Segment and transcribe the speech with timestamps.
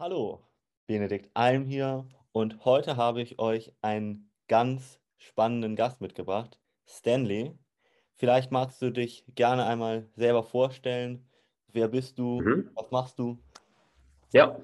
[0.00, 0.40] Hallo,
[0.86, 7.52] Benedikt Alm hier und heute habe ich euch einen ganz spannenden Gast mitgebracht, Stanley.
[8.16, 11.28] Vielleicht magst du dich gerne einmal selber vorstellen.
[11.68, 12.40] Wer bist du?
[12.40, 12.70] Mhm.
[12.76, 13.38] Was machst du?
[14.32, 14.58] Ja.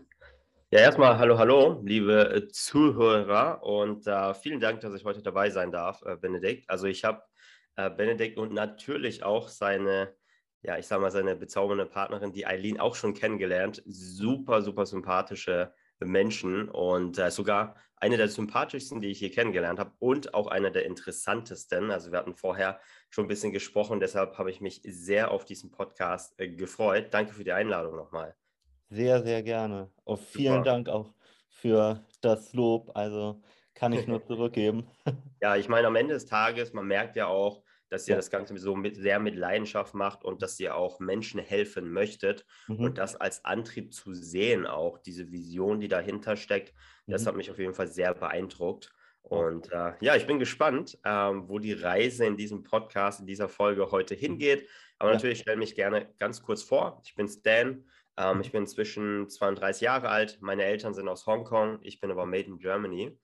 [0.71, 5.71] Ja, erstmal hallo, hallo, liebe Zuhörer und äh, vielen Dank, dass ich heute dabei sein
[5.71, 6.71] darf, äh, Benedikt.
[6.71, 7.21] Also ich habe
[7.77, 10.15] äh, Benedikt und natürlich auch seine,
[10.63, 13.83] ja, ich sag mal, seine bezaubernde Partnerin, die Eileen, auch schon kennengelernt.
[13.87, 19.93] Super, super sympathische Menschen und äh, sogar eine der sympathischsten, die ich hier kennengelernt habe
[19.99, 21.91] und auch eine der interessantesten.
[21.91, 25.71] Also wir hatten vorher schon ein bisschen gesprochen, deshalb habe ich mich sehr auf diesen
[25.71, 27.09] Podcast äh, gefreut.
[27.13, 28.35] Danke für die Einladung nochmal.
[28.91, 29.91] Sehr, sehr gerne.
[30.31, 30.63] Vielen Super.
[30.63, 31.15] Dank auch
[31.49, 32.91] für das Lob.
[32.95, 33.43] Also
[33.75, 34.89] kann ich nur zurückgeben.
[35.43, 38.17] Ja, ich meine, am Ende des Tages, man merkt ja auch, dass ihr Ja.
[38.17, 42.45] das Ganze so mit, sehr mit Leidenschaft macht und dass ihr auch Menschen helfen möchtet
[42.69, 42.81] Mhm.
[42.85, 46.75] und das als Antrieb zu sehen, auch diese Vision, die dahinter steckt,
[47.07, 47.27] das Mhm.
[47.29, 48.93] hat mich auf jeden Fall sehr beeindruckt.
[49.23, 53.49] Und äh, ja, ich bin gespannt, ähm, wo die Reise in diesem Podcast, in dieser
[53.49, 54.69] Folge heute hingeht.
[54.99, 55.13] Aber Mhm.
[55.13, 55.15] Ja.
[55.17, 57.03] natürlich stelle mich gerne ganz kurz vor.
[57.05, 57.85] Ich bin Stan.
[58.19, 58.41] Ähm, Mhm.
[58.43, 60.39] ich bin inzwischen 32 Jahre alt.
[60.41, 61.81] Meine Eltern sind aus Hongkong.
[61.83, 63.19] Ich bin aber made in Germany.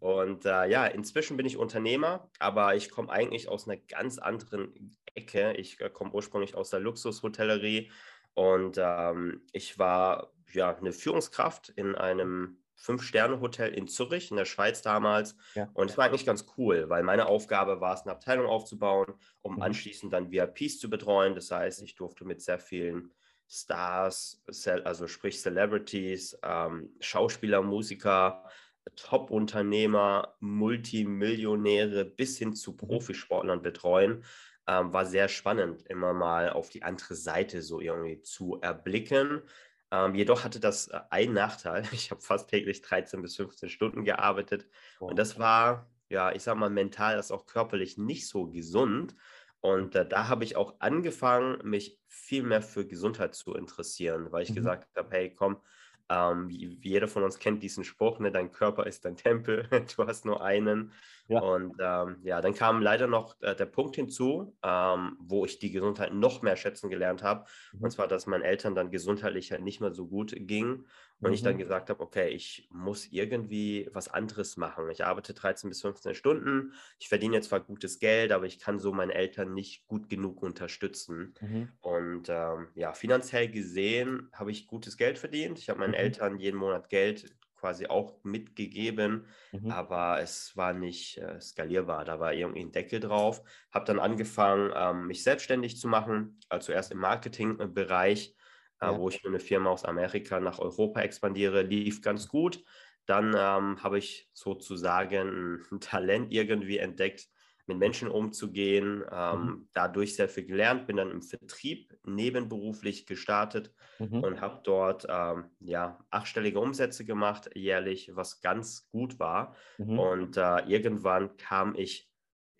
[0.00, 4.96] Und äh, ja, inzwischen bin ich Unternehmer, aber ich komme eigentlich aus einer ganz anderen
[5.14, 5.52] Ecke.
[5.54, 7.90] Ich äh, komme ursprünglich aus der Luxushotellerie
[8.34, 14.80] und ähm, ich war ja eine Führungskraft in einem Fünf-Sterne-Hotel in Zürich, in der Schweiz
[14.80, 15.36] damals.
[15.54, 15.68] Ja.
[15.74, 19.56] Und es war eigentlich ganz cool, weil meine Aufgabe war es, eine Abteilung aufzubauen, um
[19.56, 19.62] Mhm.
[19.62, 21.34] anschließend dann VIPs zu betreuen.
[21.34, 23.12] Das heißt, ich durfte mit sehr vielen
[23.50, 24.42] Stars,
[24.84, 28.48] also sprich Celebrities, ähm, Schauspieler, Musiker,
[28.96, 34.24] Top-Unternehmer, Multimillionäre bis hin zu Profisportlern betreuen.
[34.66, 39.42] Ähm, war sehr spannend, immer mal auf die andere Seite so irgendwie zu erblicken.
[39.90, 41.82] Ähm, jedoch hatte das äh, einen Nachteil.
[41.92, 44.68] Ich habe fast täglich 13 bis 15 Stunden gearbeitet.
[45.06, 49.14] Und das war, ja, ich sag mal, mental, das auch körperlich nicht so gesund.
[49.60, 54.42] Und äh, da habe ich auch angefangen, mich viel mehr für Gesundheit zu interessieren, weil
[54.42, 54.54] ich Mhm.
[54.54, 55.60] gesagt habe, hey, komm,
[56.10, 60.06] ähm, wie, jeder von uns kennt diesen Spruch, ne, dein Körper ist dein Tempel, du
[60.06, 60.92] hast nur einen.
[61.28, 61.40] Ja.
[61.40, 65.70] Und ähm, ja, dann kam leider noch äh, der Punkt hinzu, ähm, wo ich die
[65.70, 67.46] Gesundheit noch mehr schätzen gelernt habe.
[67.72, 67.84] Mhm.
[67.84, 70.84] Und zwar, dass meinen Eltern dann gesundheitlich halt nicht mehr so gut ging.
[71.22, 71.58] Und ich dann Mhm.
[71.58, 74.88] gesagt habe, okay, ich muss irgendwie was anderes machen.
[74.90, 76.72] Ich arbeite 13 bis 15 Stunden.
[76.98, 80.42] Ich verdiene jetzt zwar gutes Geld, aber ich kann so meine Eltern nicht gut genug
[80.42, 81.34] unterstützen.
[81.40, 81.72] Mhm.
[81.80, 85.58] Und ähm, ja, finanziell gesehen habe ich gutes Geld verdient.
[85.58, 85.94] Ich habe meinen Mhm.
[85.94, 89.70] Eltern jeden Monat Geld quasi auch mitgegeben, Mhm.
[89.70, 92.04] aber es war nicht äh, skalierbar.
[92.04, 93.42] Da war irgendwie ein Deckel drauf.
[93.70, 98.34] Habe dann angefangen, ähm, mich selbstständig zu machen, also zuerst im Marketingbereich,
[98.82, 98.98] Ja.
[98.98, 101.62] wo ich für eine Firma aus Amerika nach Europa expandiere.
[101.62, 102.64] Lief ganz gut.
[103.06, 107.28] Dann ähm, habe ich sozusagen ein Talent irgendwie entdeckt,
[107.66, 114.24] mit Menschen umzugehen, ähm, dadurch sehr viel gelernt, bin dann im Vertrieb nebenberuflich gestartet Mhm.
[114.24, 119.54] und habe dort ähm, ja, achtstellige Umsätze gemacht jährlich, was ganz gut war.
[119.78, 119.98] Mhm.
[119.98, 122.09] Und äh, irgendwann kam ich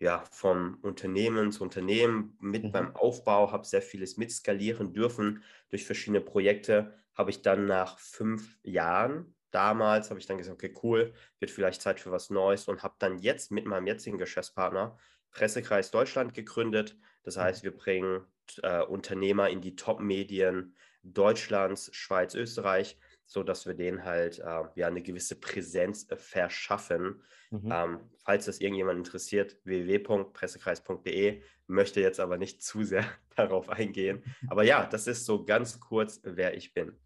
[0.00, 2.72] ja von Unternehmen zu Unternehmen mit Mhm.
[2.72, 6.94] beim Aufbau, habe sehr vieles mitskalieren dürfen durch verschiedene Projekte.
[7.15, 11.83] Habe ich dann nach fünf Jahren, damals habe ich dann gesagt, okay, cool, wird vielleicht
[11.83, 14.99] Zeit für was Neues und habe dann jetzt mit meinem jetzigen Geschäftspartner
[15.31, 16.99] Pressekreis Deutschland gegründet.
[17.22, 17.56] Das Mhm.
[17.56, 18.27] heißt, wir bringen
[18.62, 25.03] äh, Unternehmer in die Top-Medien Deutschlands, Schweiz, Österreich, sodass wir denen halt äh, ja eine
[25.03, 27.22] gewisse Präsenz äh, verschaffen.
[27.50, 27.72] Mhm.
[27.72, 33.05] Ähm, falls das irgendjemand interessiert, www.pressekreis.de, möchte jetzt aber nicht zu sehr
[33.37, 34.22] darauf eingehen.
[34.49, 36.99] Aber ja, das ist so ganz kurz, wer ich bin.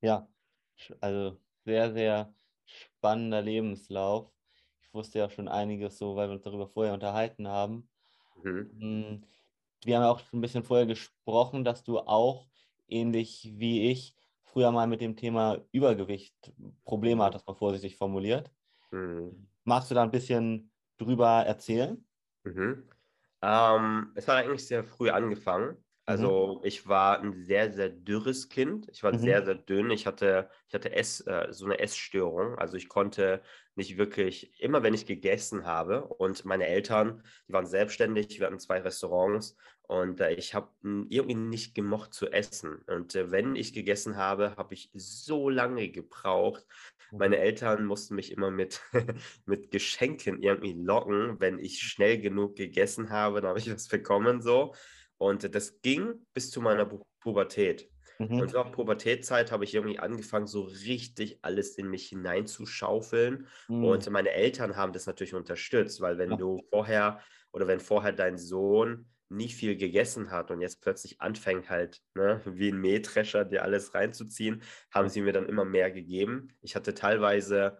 [0.00, 0.28] Ja,
[1.00, 2.34] also sehr, sehr
[2.64, 4.30] spannender Lebenslauf.
[4.80, 7.88] Ich wusste ja schon einiges so, weil wir uns darüber vorher unterhalten haben.
[8.42, 8.70] Mhm.
[8.78, 9.24] Mm,
[9.84, 12.48] Wir haben auch schon ein bisschen vorher gesprochen, dass du auch,
[12.88, 16.52] ähnlich wie ich, früher mal mit dem Thema Übergewicht
[16.84, 17.24] Probleme Mhm.
[17.24, 18.52] hattest, mal vorsichtig formuliert.
[18.92, 19.48] Mhm.
[19.64, 22.04] Magst du da ein bisschen drüber erzählen?
[22.44, 22.88] Mhm.
[23.42, 25.84] Ähm, es hat eigentlich sehr früh angefangen.
[26.06, 28.88] Also ich war ein sehr, sehr dürres Kind.
[28.90, 29.18] Ich war Mhm.
[29.18, 29.90] sehr, sehr dünn.
[29.90, 32.58] Ich hatte, ich hatte Ess, äh, so eine Essstörung.
[32.58, 33.42] Also ich konnte
[33.74, 38.58] nicht wirklich, immer wenn ich gegessen habe und meine Eltern, die waren selbstständig, wir hatten
[38.58, 39.56] zwei Restaurants
[39.88, 42.82] und äh, ich habe irgendwie nicht gemocht zu essen.
[42.86, 46.66] Und äh, wenn ich gegessen habe, habe ich so lange gebraucht.
[47.10, 48.82] Meine Eltern mussten mich immer mit,
[49.46, 54.42] mit Geschenken irgendwie locken, wenn ich schnell genug gegessen habe, dann habe ich was bekommen
[54.42, 54.74] so.
[55.16, 57.90] Und das ging bis zu meiner Pu Pubertät.
[58.18, 58.40] Mhm.
[58.40, 63.46] Und auf Pubertätzeit habe ich irgendwie angefangen, so richtig alles in mich hineinzuschaufeln.
[63.68, 63.84] Mhm.
[63.84, 67.20] Und meine Eltern haben das natürlich unterstützt, weil wenn du vorher
[67.52, 72.40] oder wenn vorher dein Sohn nie viel gegessen hat und jetzt plötzlich anfängt halt, ne,
[72.46, 76.48] wie ein Mähdrescher, dir alles reinzuziehen, haben sie mir dann immer mehr gegeben.
[76.60, 77.78] Ich hatte teilweise,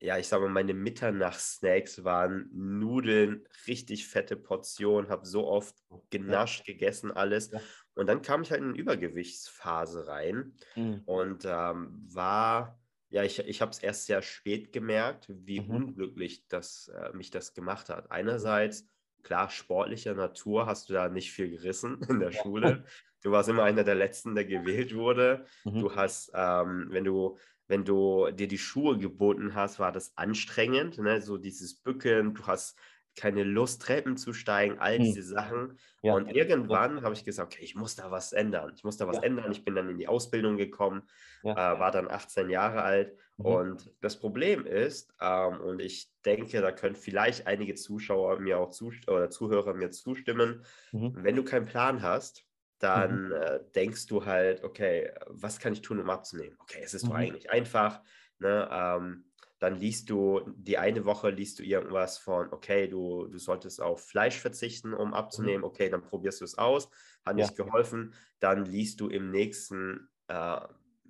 [0.00, 5.74] ja, ich sage mal, meine Mitternachtssnacks waren Nudeln, richtig fette Portionen, habe so oft
[6.10, 6.74] genascht, ja.
[6.74, 7.50] gegessen, alles.
[7.50, 7.60] Ja.
[7.94, 11.02] Und dann kam ich halt in eine Übergewichtsphase rein mhm.
[11.06, 12.78] und ähm, war,
[13.08, 15.70] ja, ich, ich habe es erst sehr spät gemerkt, wie mhm.
[15.70, 18.10] unglücklich das, äh, mich das gemacht hat.
[18.10, 18.86] Einerseits,
[19.22, 22.84] klar, sportlicher Natur hast du da nicht viel gerissen in der Schule.
[23.22, 25.46] Du warst immer einer der Letzten, der gewählt wurde.
[25.64, 25.80] Mhm.
[25.80, 30.98] Du hast, ähm, wenn du wenn du dir die Schuhe geboten hast, war das anstrengend,
[30.98, 31.20] ne?
[31.20, 32.78] so dieses Bücken, du hast
[33.16, 35.02] keine Lust, Treppen zu steigen, all hm.
[35.02, 35.26] diese hm.
[35.26, 35.78] Sachen.
[36.02, 36.14] Ja.
[36.14, 37.02] Und irgendwann ja.
[37.02, 38.72] habe ich gesagt, okay, ich muss da was ändern.
[38.76, 39.22] Ich muss da was ja.
[39.22, 39.50] ändern.
[39.50, 41.02] Ich bin dann in die Ausbildung gekommen,
[41.42, 43.16] äh, war dann 18 Jahre alt.
[43.36, 43.46] Mhm.
[43.46, 48.72] Und das Problem ist, ähm, und ich denke, da können vielleicht einige Zuschauer mir auch
[49.06, 51.12] oder Zuhörer mir zustimmen, mhm.
[51.16, 52.44] wenn du keinen Plan hast,
[52.78, 53.32] dann mhm.
[53.32, 56.56] äh, denkst du halt, okay, was kann ich tun, um abzunehmen?
[56.60, 57.16] Okay, es ist doch mhm.
[57.16, 58.02] eigentlich einfach.
[58.38, 58.68] Ne?
[58.70, 59.24] Ähm,
[59.58, 64.06] dann liest du, die eine Woche liest du irgendwas von, okay, du, du solltest auf
[64.06, 65.64] Fleisch verzichten, um abzunehmen, mhm.
[65.64, 66.90] okay, dann probierst du es aus,
[67.24, 70.60] hat nicht geholfen, dann liest du im nächsten äh,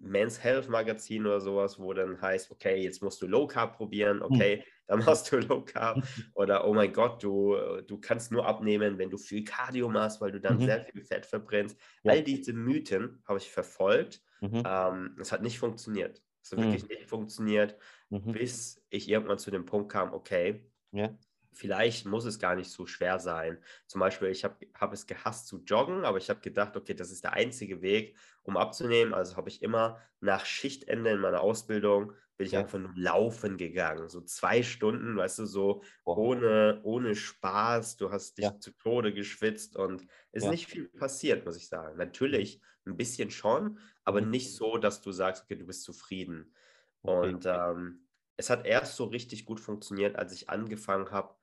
[0.00, 4.20] Men's Health Magazin oder sowas, wo dann heißt, okay, jetzt musst du Low Carb probieren,
[4.20, 4.32] hm.
[4.32, 6.02] okay, dann machst du Low Carb
[6.34, 7.56] oder oh mein Gott, du,
[7.86, 10.66] du kannst nur abnehmen, wenn du viel Cardio machst, weil du dann mhm.
[10.66, 11.78] sehr viel Fett verbrennst.
[12.02, 12.12] Ja.
[12.12, 14.22] All diese Mythen habe ich verfolgt.
[14.40, 14.62] Mhm.
[14.66, 16.22] Ähm, es hat nicht funktioniert.
[16.42, 16.64] Es hat mhm.
[16.64, 17.76] wirklich nicht funktioniert,
[18.10, 18.32] mhm.
[18.32, 21.10] bis ich irgendwann zu dem Punkt kam, okay, ja.
[21.56, 23.58] Vielleicht muss es gar nicht so schwer sein.
[23.86, 27.10] Zum Beispiel, ich habe hab es gehasst zu joggen, aber ich habe gedacht, okay, das
[27.10, 29.14] ist der einzige Weg, um abzunehmen.
[29.14, 32.60] Also habe ich immer nach Schichtende in meiner Ausbildung bin ich ja.
[32.60, 34.08] einfach nur laufen gegangen.
[34.08, 37.96] So zwei Stunden, weißt du, so ohne, ohne Spaß.
[37.96, 38.58] Du hast dich ja.
[38.58, 40.50] zu Tode geschwitzt und es ist ja.
[40.50, 41.96] nicht viel passiert, muss ich sagen.
[41.96, 44.30] Natürlich ein bisschen schon, aber mhm.
[44.30, 46.54] nicht so, dass du sagst, okay, du bist zufrieden.
[47.02, 47.28] Okay.
[47.28, 48.06] Und ähm,
[48.36, 51.34] es hat erst so richtig gut funktioniert, als ich angefangen habe,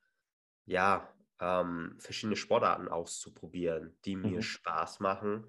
[0.66, 1.08] ja,
[1.40, 4.42] ähm, verschiedene Sportarten auszuprobieren, die mir mhm.
[4.42, 5.46] Spaß machen.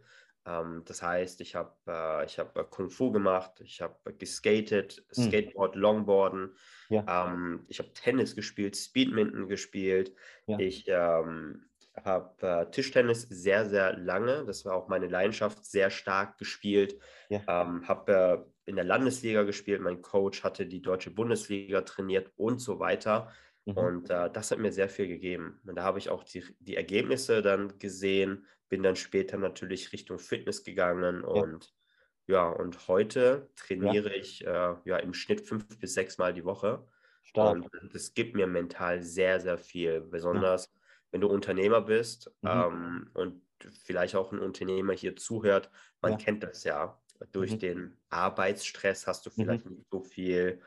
[0.46, 5.22] Ähm, das heißt, ich habe äh, hab äh, Kung Fu gemacht, ich habe geskatet, mhm.
[5.22, 6.56] Skateboard, Longboarden,
[6.88, 7.32] ja.
[7.32, 10.12] ähm, ich habe Tennis gespielt, Speedminton gespielt,
[10.46, 10.58] ja.
[10.58, 11.64] ich ähm,
[12.02, 16.99] habe äh, Tischtennis sehr, sehr lange, das war auch meine Leidenschaft, sehr stark gespielt.
[17.28, 17.40] Ja.
[17.46, 22.58] Ähm, habe äh, in der Landesliga gespielt, mein Coach hatte die deutsche Bundesliga trainiert und
[22.58, 23.32] so weiter.
[23.66, 23.76] Mhm.
[23.76, 25.61] Und äh, das hat mir sehr viel gegeben.
[25.66, 30.19] Und da habe ich auch die, die Ergebnisse dann gesehen, bin dann später natürlich Richtung
[30.19, 31.28] Fitness gegangen ja.
[31.28, 31.75] und
[32.26, 34.16] ja, und heute trainiere ja.
[34.16, 36.87] ich äh, ja im Schnitt fünf bis sechs Mal die Woche.
[37.22, 37.56] Stark.
[37.56, 40.81] Und das gibt mir mental sehr, sehr viel, besonders ja
[41.14, 42.50] wenn du Unternehmer bist mhm.
[42.50, 43.40] ähm, und
[43.84, 45.70] vielleicht auch ein Unternehmer hier zuhört,
[46.02, 47.00] man kennt das ja.
[47.31, 47.58] Durch mhm.
[47.61, 49.76] den Arbeitsstress hast du vielleicht mhm.
[49.76, 50.61] nicht so viel,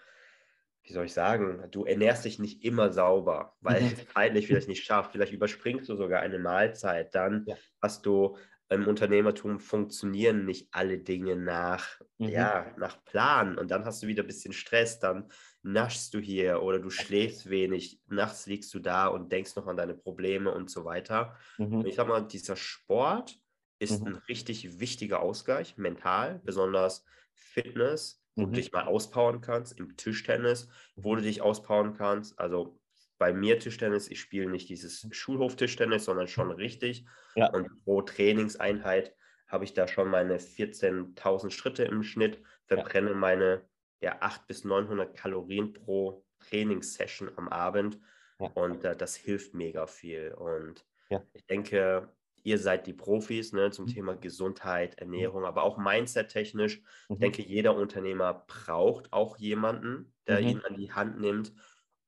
[0.88, 3.88] wie soll ich sagen, du ernährst dich nicht immer sauber, weil mhm.
[3.88, 5.12] es zeitlich vielleicht nicht schafft.
[5.12, 7.14] Vielleicht überspringst du sogar eine Mahlzeit.
[7.14, 7.56] Dann ja.
[7.82, 8.38] hast du
[8.70, 12.30] im Unternehmertum funktionieren nicht alle Dinge nach, mhm.
[12.30, 13.58] ja, nach Plan.
[13.58, 15.30] Und dann hast du wieder ein bisschen Stress, dann
[15.64, 19.78] naschst du hier oder du schläfst wenig, nachts liegst du da und denkst noch an
[19.78, 21.36] deine Probleme und so weiter.
[21.58, 21.80] Mhm.
[21.80, 23.38] Und ich sag mal, dieser Sport
[23.80, 24.08] ist mhm.
[24.08, 28.52] ein richtig wichtiger Ausgleich, mental, besonders Fitness, wo mhm.
[28.52, 32.40] du dich mal auspowern kannst, im Tischtennis, wo du dich auspowern kannst.
[32.40, 32.80] Also
[33.18, 37.06] bei mir Tischtennis, ich spiele nicht dieses Schulhof-Tischtennis, sondern schon richtig.
[37.36, 37.52] Ja.
[37.52, 39.14] Und pro Trainingseinheit
[39.48, 43.16] habe ich da schon meine 14.000 Schritte im Schnitt, verbrenne ja.
[43.16, 43.62] meine
[44.02, 48.00] ja, 800 bis 900 Kalorien pro Trainingssession am Abend.
[48.40, 48.48] Ja.
[48.50, 50.34] Und äh, das hilft mega viel.
[50.34, 50.86] Und
[51.34, 52.10] ich denke,
[52.48, 53.90] ihr seid die Profis ne, zum mhm.
[53.90, 55.00] Thema Gesundheit, mhm.
[55.00, 56.80] Ernährung, aber auch Mindset-technisch.
[57.10, 57.14] Mhm.
[57.14, 60.48] Ich denke, jeder Unternehmer braucht auch jemanden, der mhm.
[60.48, 61.52] ihn an die Hand nimmt,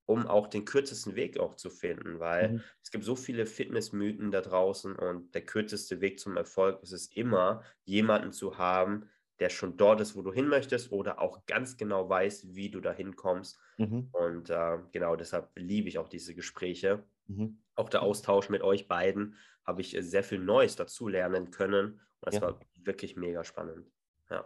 [0.06, 2.64] um auch den kürzesten Weg auch zu finden, weil mhm.
[2.82, 7.08] es gibt so viele Fitnessmythen da draußen und der kürzeste Weg zum Erfolg ist es
[7.08, 9.10] immer, jemanden zu haben,
[9.42, 12.80] der schon dort ist, wo du hin möchtest oder auch ganz genau weiß, wie du
[12.80, 13.60] da hinkommst.
[13.78, 14.08] Mhm.
[14.14, 17.04] Und äh, genau deshalb liebe ich auch diese Gespräche.
[17.28, 17.60] Mhm.
[17.76, 19.36] Auch der Austausch mit euch beiden
[19.70, 21.92] habe ich sehr viel Neues dazu lernen können.
[21.92, 22.42] Und das ja.
[22.42, 23.86] war wirklich mega spannend.
[24.30, 24.46] Ja.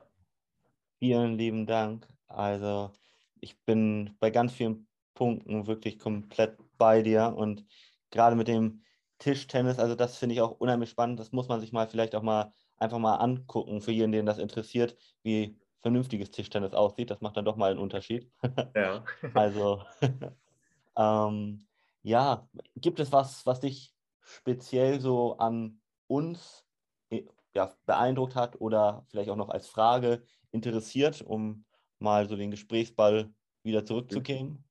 [1.00, 2.08] Vielen lieben Dank.
[2.28, 2.92] Also
[3.40, 7.66] ich bin bei ganz vielen Punkten wirklich komplett bei dir und
[8.12, 8.84] gerade mit dem
[9.20, 11.20] Tischtennis, also das finde ich auch unheimlich spannend.
[11.20, 14.40] Das muss man sich mal vielleicht auch mal einfach mal angucken, für jeden, den das
[14.40, 17.10] interessiert, wie vernünftiges Tischtennis aussieht.
[17.10, 18.30] Das macht dann doch mal einen Unterschied.
[18.76, 19.06] Ja.
[19.34, 19.84] also,
[20.98, 21.66] ähm,
[22.02, 23.93] ja, gibt es was, was dich
[24.24, 26.66] speziell so an uns
[27.10, 27.26] äh,
[27.56, 31.66] ja, beeindruckt hat oder vielleicht auch noch als Frage interessiert, um
[32.00, 34.66] mal so den Gesprächsball wieder zurückzukehren?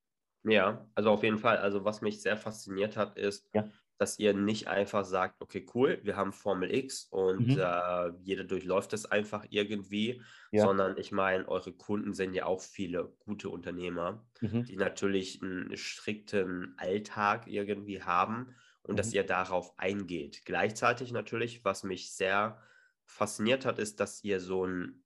[0.45, 1.59] Ja, also auf jeden Fall.
[1.59, 3.73] Also was mich sehr fasziniert hat, ist, Ja.
[3.99, 7.57] dass ihr nicht einfach sagt, okay, cool, wir haben Formel X und Mhm.
[7.57, 10.73] äh, jeder durchläuft es einfach irgendwie, Ja.
[10.73, 14.63] sondern ich meine, eure Kunden sind ja auch viele gute Unternehmer, Mhm.
[14.67, 19.15] die natürlich einen strikten Alltag irgendwie haben und dass Mhm.
[19.15, 20.43] ihr darauf eingeht.
[20.45, 22.62] Gleichzeitig natürlich, was mich sehr
[23.07, 25.05] fasziniert hat, ist, dass ihr so ein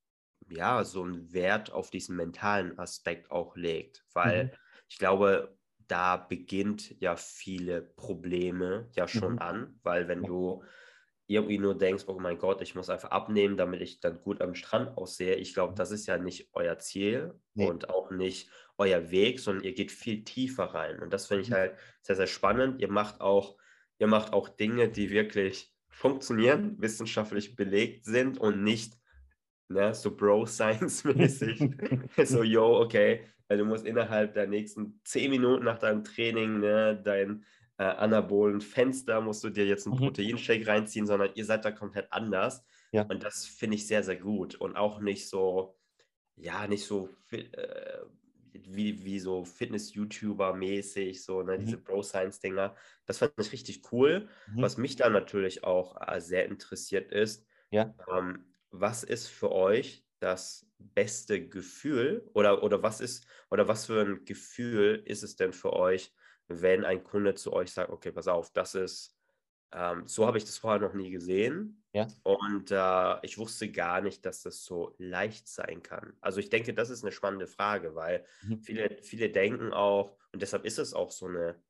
[0.49, 4.56] ja, so einen Wert auf diesen mentalen Aspekt auch legt, weil Mhm.
[4.88, 9.38] ich glaube, da beginnt ja viele Probleme ja schon Mhm.
[9.38, 10.62] an, weil wenn du
[11.28, 14.54] irgendwie nur denkst, oh mein Gott, ich muss einfach abnehmen, damit ich dann gut am
[14.54, 15.35] Strand aussehe.
[15.37, 17.73] Ich glaube, das ist ja nicht euer Ziel Nee.
[17.73, 21.00] und auch nicht euer Weg, sondern ihr geht viel tiefer rein.
[21.00, 21.52] Und das finde ich Mhm.
[21.52, 22.80] halt sehr, sehr spannend.
[22.80, 23.59] Ihr macht auch,
[23.99, 28.99] ihr macht auch Dinge, die wirklich funktionieren, wissenschaftlich belegt sind und nicht
[29.69, 31.71] ne, so Bro-Science-mäßig.
[32.25, 37.45] so, yo, okay, du musst innerhalb der nächsten zehn Minuten nach deinem Training ne, dein
[37.79, 40.00] äh, anabolen Fenster musst du dir jetzt einen Mhm.
[40.00, 42.65] Proteinshake reinziehen, sondern ihr seid da komplett anders.
[42.93, 43.03] Ja.
[43.03, 44.55] Und das finde ich sehr, sehr gut.
[44.55, 45.76] Und auch nicht so,
[46.37, 47.47] ja, nicht so äh,
[48.66, 51.58] wie, wie so Fitness-YouTuber-mäßig, so, ne, Mhm.
[51.58, 52.76] diese Bro-Science-Dinger.
[53.06, 54.28] Das fand ich richtig cool.
[54.46, 54.60] Mhm.
[54.60, 57.94] Was mich da natürlich auch äh, sehr interessiert ist, Ja.
[58.12, 64.00] ähm, was ist für euch das beste Gefühl oder, oder was ist oder was für
[64.02, 66.14] ein Gefühl ist es denn für euch,
[66.48, 69.18] wenn ein Kunde zu euch sagt, okay, pass auf, das ist,
[69.72, 72.17] ähm, so habe ich das vorher noch nie gesehen Ja.
[72.23, 76.17] und äh, ich wusste gar nicht, dass das so leicht sein kann.
[76.21, 78.67] Also ich denke, das ist eine spannende Frage, weil Mhm.
[78.67, 81.62] viele, viele denken auch, und deshalb ist es auch so eine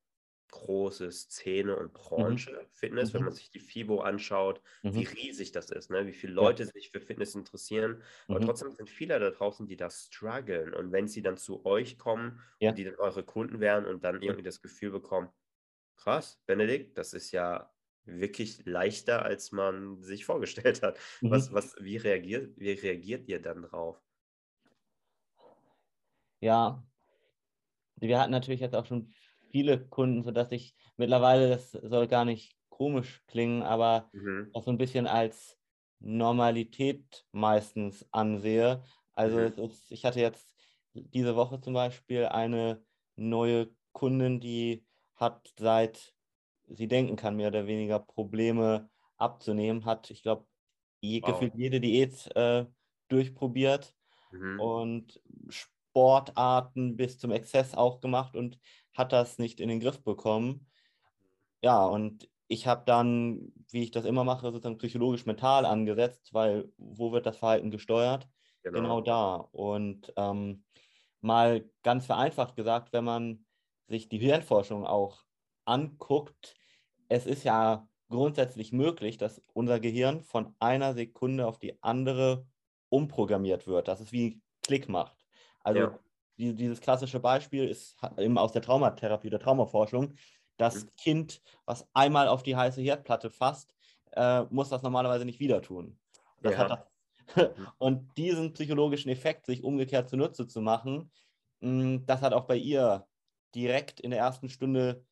[0.50, 3.24] große Szene und Branche Fitness, wenn Mhm.
[3.24, 5.04] man sich die FIBO anschaut, wie Mhm.
[5.04, 6.06] riesig das ist, ne?
[6.06, 6.52] wie viele Ja.
[6.52, 8.02] Leute sich für Fitness interessieren.
[8.30, 8.40] Aber Mhm.
[8.40, 10.72] trotzdem sind viele da draußen, die da strugglen.
[10.74, 12.70] Und wenn sie dann zu euch kommen Ja.
[12.70, 15.30] und die dann eure Kunden werden und dann irgendwie das Gefühl bekommen,
[15.96, 17.74] krass, Benedikt, das ist ja
[18.06, 20.98] wirklich leichter, als man sich vorgestellt hat.
[21.22, 21.46] Mhm.
[21.46, 24.02] Was, was, wie, reagiert, wie reagiert ihr dann drauf?
[26.40, 26.86] Ja,
[27.96, 29.12] wir hatten natürlich jetzt auch schon
[29.50, 34.50] viele Kunden, sodass ich mittlerweile, das soll gar nicht komisch klingen, aber Mhm.
[34.52, 35.58] das so ein bisschen als
[35.98, 38.84] Normalität meistens ansehe.
[39.12, 39.56] Also Mhm.
[39.56, 40.54] ist, ich hatte jetzt
[40.94, 42.84] diese Woche zum Beispiel eine
[43.16, 46.15] neue Kundin, die hat seit
[46.68, 50.46] sie denken kann, mehr oder weniger Probleme abzunehmen, hat, ich glaube,
[51.00, 51.50] je, Wow.
[51.50, 52.66] gefühlt jede Diät äh,
[53.08, 53.96] durchprobiert
[54.32, 54.76] Mhm.
[54.76, 58.60] und Sportarten bis zum Exzess auch gemacht und
[58.94, 60.68] hat das nicht in den Griff bekommen.
[61.62, 66.72] Ja, und ich habe dann, wie ich das immer mache, sozusagen psychologisch mental angesetzt, weil
[66.76, 68.28] wo wird das Verhalten gesteuert?
[68.72, 69.00] Genau, Genau.
[69.00, 69.36] da.
[69.36, 70.64] Und ähm,
[71.20, 73.46] mal ganz vereinfacht gesagt, wenn man
[73.88, 75.25] sich die Hirnforschung auch
[75.66, 76.54] anguckt,
[77.08, 82.46] es ist ja grundsätzlich möglich, dass unser Gehirn von einer Sekunde auf die andere
[82.88, 85.26] umprogrammiert wird, dass es wie Klick macht.
[85.60, 85.98] Also Ja.
[86.38, 90.14] die, dieses klassische Beispiel ist eben aus der Traumatherapie oder Traumaforschung.
[90.56, 90.90] Das Mhm.
[90.96, 93.74] Kind, was einmal auf die heiße Herdplatte fasst,
[94.12, 95.98] äh, muss das normalerweise nicht wieder tun.
[96.42, 96.68] Ja.
[96.68, 96.80] das
[97.78, 101.10] und diesen psychologischen Effekt, sich umgekehrt zunutze zu machen,
[101.60, 103.08] mh, das hat auch bei ihr
[103.54, 105.06] direkt in der ersten Stunde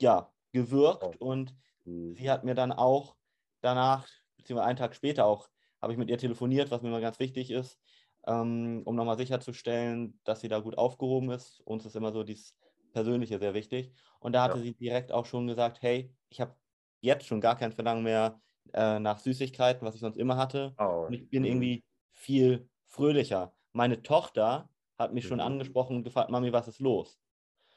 [0.00, 2.16] ja, gewirkt und Mhm.
[2.16, 3.16] sie hat mir dann auch
[3.60, 5.50] danach, beziehungsweise einen Tag später auch,
[5.82, 7.80] habe ich mit ihr telefoniert, was mir immer ganz wichtig ist,
[8.26, 11.60] ähm, um nochmal sicherzustellen, dass sie da gut aufgehoben ist.
[11.60, 12.56] Uns ist immer so dieses
[12.92, 13.92] Persönliche sehr wichtig.
[14.20, 14.62] Und da hatte Ja.
[14.62, 16.56] sie direkt auch schon gesagt, hey, ich habe
[17.00, 18.40] jetzt schon gar kein Verlangen mehr
[18.72, 20.78] äh, nach Süßigkeiten, was ich sonst immer hatte.
[20.78, 21.08] Oh.
[21.08, 21.44] Und ich bin Mhm.
[21.44, 23.54] irgendwie viel fröhlicher.
[23.72, 25.40] Meine Tochter hat mich schon Mhm.
[25.40, 27.20] angesprochen und gefragt, Mami, was ist los?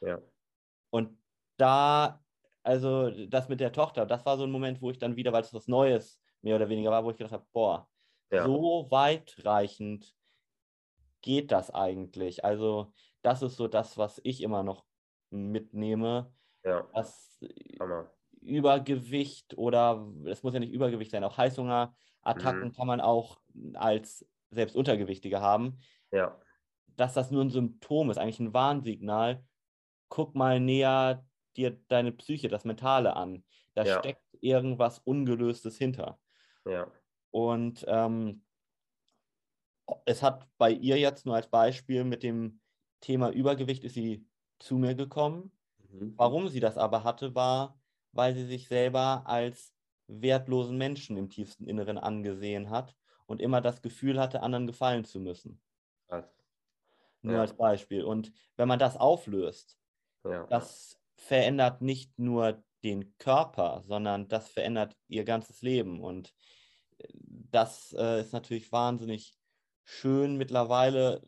[0.02, 0.20] Ja.
[0.90, 1.18] Und
[1.60, 2.24] da,
[2.64, 5.42] also das mit der Tochter, das war so ein Moment, wo ich dann wieder, weil
[5.44, 7.90] es was Neues mehr oder weniger war, wo ich gedacht habe, boah,
[8.32, 8.46] Ja.
[8.46, 10.16] so weitreichend
[11.24, 12.44] geht das eigentlich.
[12.46, 14.86] Also das ist so das, was ich immer noch
[15.30, 16.88] mitnehme, Ja.
[16.94, 17.40] dass
[17.80, 18.12] Hammer.
[18.42, 22.76] Übergewicht oder es muss ja nicht Übergewicht sein, auch Heißhungerattacken Mhm.
[22.76, 23.42] kann man auch
[23.76, 25.80] als selbst Untergewichtige haben
[26.12, 26.40] Ja.
[26.96, 29.46] dass das nur ein Symptom ist, eigentlich ein Warnsignal.
[30.10, 31.29] Guck mal näher
[31.60, 33.44] dir deine Psyche, das Mentale an.
[33.76, 34.00] Da Ja.
[34.00, 36.20] steckt irgendwas Ungelöstes hinter.
[36.66, 36.92] Ja.
[37.32, 38.44] Und ähm,
[40.06, 42.60] es hat bei ihr jetzt nur als Beispiel mit dem
[43.02, 44.28] Thema Übergewicht ist sie
[44.60, 45.52] zu mir gekommen.
[45.90, 46.14] Mhm.
[46.18, 47.80] Warum sie das aber hatte, war,
[48.12, 49.74] weil sie sich selber als
[50.08, 55.20] wertlosen Menschen im tiefsten Inneren angesehen hat und immer das Gefühl hatte, anderen gefallen zu
[55.20, 55.62] müssen.
[56.08, 56.26] Krass.
[57.22, 57.42] Nur ja.
[57.42, 58.04] als Beispiel.
[58.04, 59.78] Und wenn man das auflöst,
[60.24, 60.46] ja.
[60.48, 66.02] das verändert nicht nur den Körper, sondern das verändert ihr ganzes Leben.
[66.02, 66.34] Und
[66.98, 67.08] äh,
[67.52, 69.38] das äh, ist natürlich wahnsinnig
[69.84, 71.22] schön mittlerweile,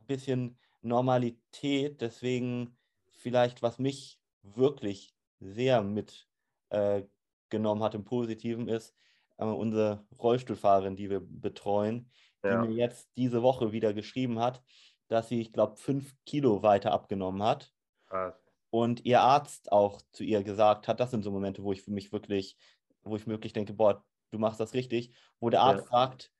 [0.00, 2.00] ein bisschen Normalität.
[2.00, 2.76] Deswegen
[3.10, 8.94] vielleicht, was mich wirklich sehr mitgenommen äh, hat im Positiven, ist
[9.38, 12.10] äh, unsere Rollstuhlfahrerin, die wir betreuen,
[12.44, 12.62] ja.
[12.62, 14.62] die mir jetzt diese Woche wieder geschrieben hat,
[15.08, 17.72] dass sie, ich glaube, fünf Kilo weiter abgenommen hat.
[18.06, 18.41] Krass.
[18.72, 21.90] Und ihr Arzt auch zu ihr gesagt hat, das sind so Momente, wo ich für
[21.90, 22.56] mich wirklich,
[23.02, 25.90] wo ich wirklich denke, boah, du machst das richtig, wo der Arzt ja.
[25.90, 26.32] sagt,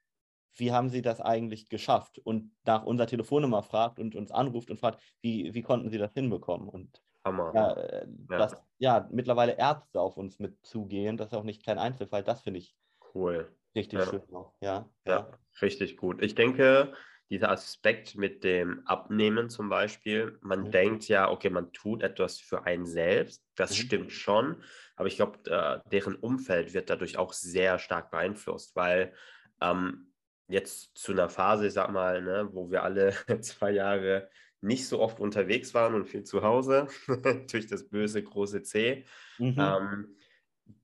[0.55, 2.19] wie haben Sie das eigentlich geschafft?
[2.19, 6.15] Und nach unserer Telefonnummer fragt und uns anruft und fragt, wie, wie konnten Sie das
[6.15, 6.71] hinbekommen?
[6.71, 7.53] Und Hammer.
[7.55, 8.39] Ja, äh, ja.
[8.39, 12.41] Dass, ja, mittlerweile Ärzte auf uns mit zugehen, das ist auch nicht kein Einzelfall, das
[12.41, 12.75] finde ich
[13.15, 13.55] cool.
[13.75, 14.07] Richtig ja.
[14.07, 14.23] schön.
[14.31, 16.23] Ja, ja, ja, richtig gut.
[16.23, 16.95] Ich denke,
[17.33, 20.71] dieser Aspekt mit dem Abnehmen zum Beispiel, man mhm.
[20.71, 23.75] denkt ja, okay, man tut etwas für einen selbst, das mhm.
[23.75, 24.63] stimmt schon,
[24.97, 29.15] aber ich glaube, äh, deren Umfeld wird dadurch auch sehr stark beeinflusst, weil
[29.63, 30.13] ähm,
[30.47, 34.29] jetzt zu einer Phase, ich sag mal, ne, wo wir alle zwei Jahre
[34.61, 36.87] nicht so oft unterwegs waren und viel zu Hause
[37.51, 39.07] durch das böse große C,
[39.39, 39.57] mhm.
[39.59, 40.17] ähm,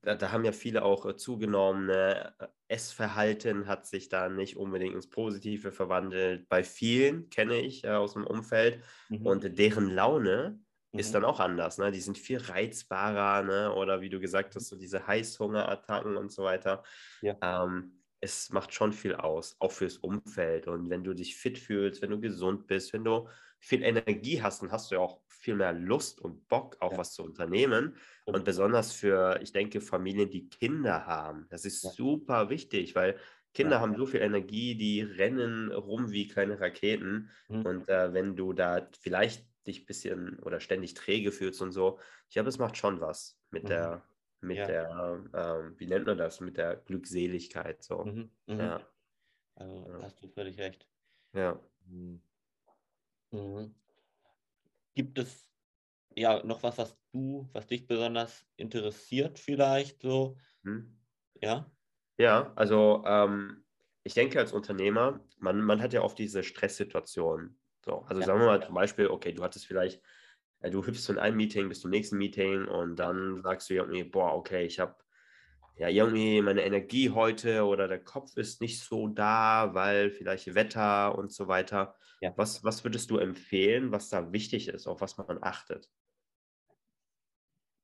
[0.01, 1.85] da, da, haben ja viele auch äh, zugenommen.
[1.85, 2.33] Ne?
[2.69, 6.47] Essverhalten hat sich da nicht unbedingt ins Positive verwandelt.
[6.49, 9.25] Bei vielen kenne ich äh, aus dem Umfeld mhm.
[9.25, 10.59] und deren Laune
[10.91, 10.99] mhm.
[10.99, 11.79] ist dann auch anders.
[11.79, 11.91] Ne?
[11.91, 13.73] Die sind viel reizbarer ne?
[13.73, 16.83] oder wie du gesagt hast, so diese Heißhungerattacken und so weiter.
[17.21, 17.35] Ja.
[17.41, 20.67] Ähm, es macht schon viel aus, auch fürs Umfeld.
[20.67, 23.27] Und wenn du dich fit fühlst, wenn du gesund bist, wenn du
[23.59, 26.97] viel Energie hast, dann hast du ja auch viel mehr Lust und Bock, auch ja.
[26.97, 27.95] was zu unternehmen.
[28.25, 31.47] Und besonders für, ich denke, Familien, die Kinder haben.
[31.49, 31.89] Das ist ja.
[31.91, 33.17] super wichtig, weil
[33.53, 33.81] Kinder ja.
[33.81, 37.29] haben so viel Energie, die rennen rum wie kleine Raketen.
[37.47, 37.65] Mhm.
[37.65, 41.99] Und äh, wenn du da vielleicht dich ein bisschen oder ständig träge fühlst und so,
[42.27, 43.67] ich glaube, es macht schon was mit mhm.
[43.67, 44.03] der,
[44.41, 47.83] mit der, ähm, wie nennt man das, mit der Glückseligkeit.
[47.83, 48.05] So.
[48.05, 48.31] Mhm.
[48.47, 48.59] mhm.
[48.59, 48.87] Ja.
[49.55, 50.87] Also hast du völlig recht.
[51.33, 51.59] Ja.
[53.31, 53.39] Mhm.
[53.39, 53.75] Mhm.
[54.95, 55.49] Gibt es
[56.15, 60.37] ja noch was, was du, was dich besonders interessiert, vielleicht so?
[60.63, 60.99] Hm.
[61.41, 61.71] Ja?
[62.17, 63.63] Ja, also ähm,
[64.03, 67.57] ich denke als Unternehmer, man, man hat ja oft diese Stresssituation.
[67.85, 68.27] So, also ja.
[68.27, 70.03] sagen wir mal zum Beispiel, okay, du hattest vielleicht,
[70.59, 74.03] äh, du hüpfst von einem Meeting bis zum nächsten Meeting und dann sagst du irgendwie,
[74.03, 74.95] boah, okay, ich habe
[75.79, 81.17] ja irgendwie meine Energie heute oder der Kopf ist nicht so da, weil vielleicht Wetter
[81.17, 81.95] und so weiter.
[82.21, 82.33] Ja.
[82.35, 85.89] Was, was würdest du empfehlen, was da wichtig ist, auf was man achtet?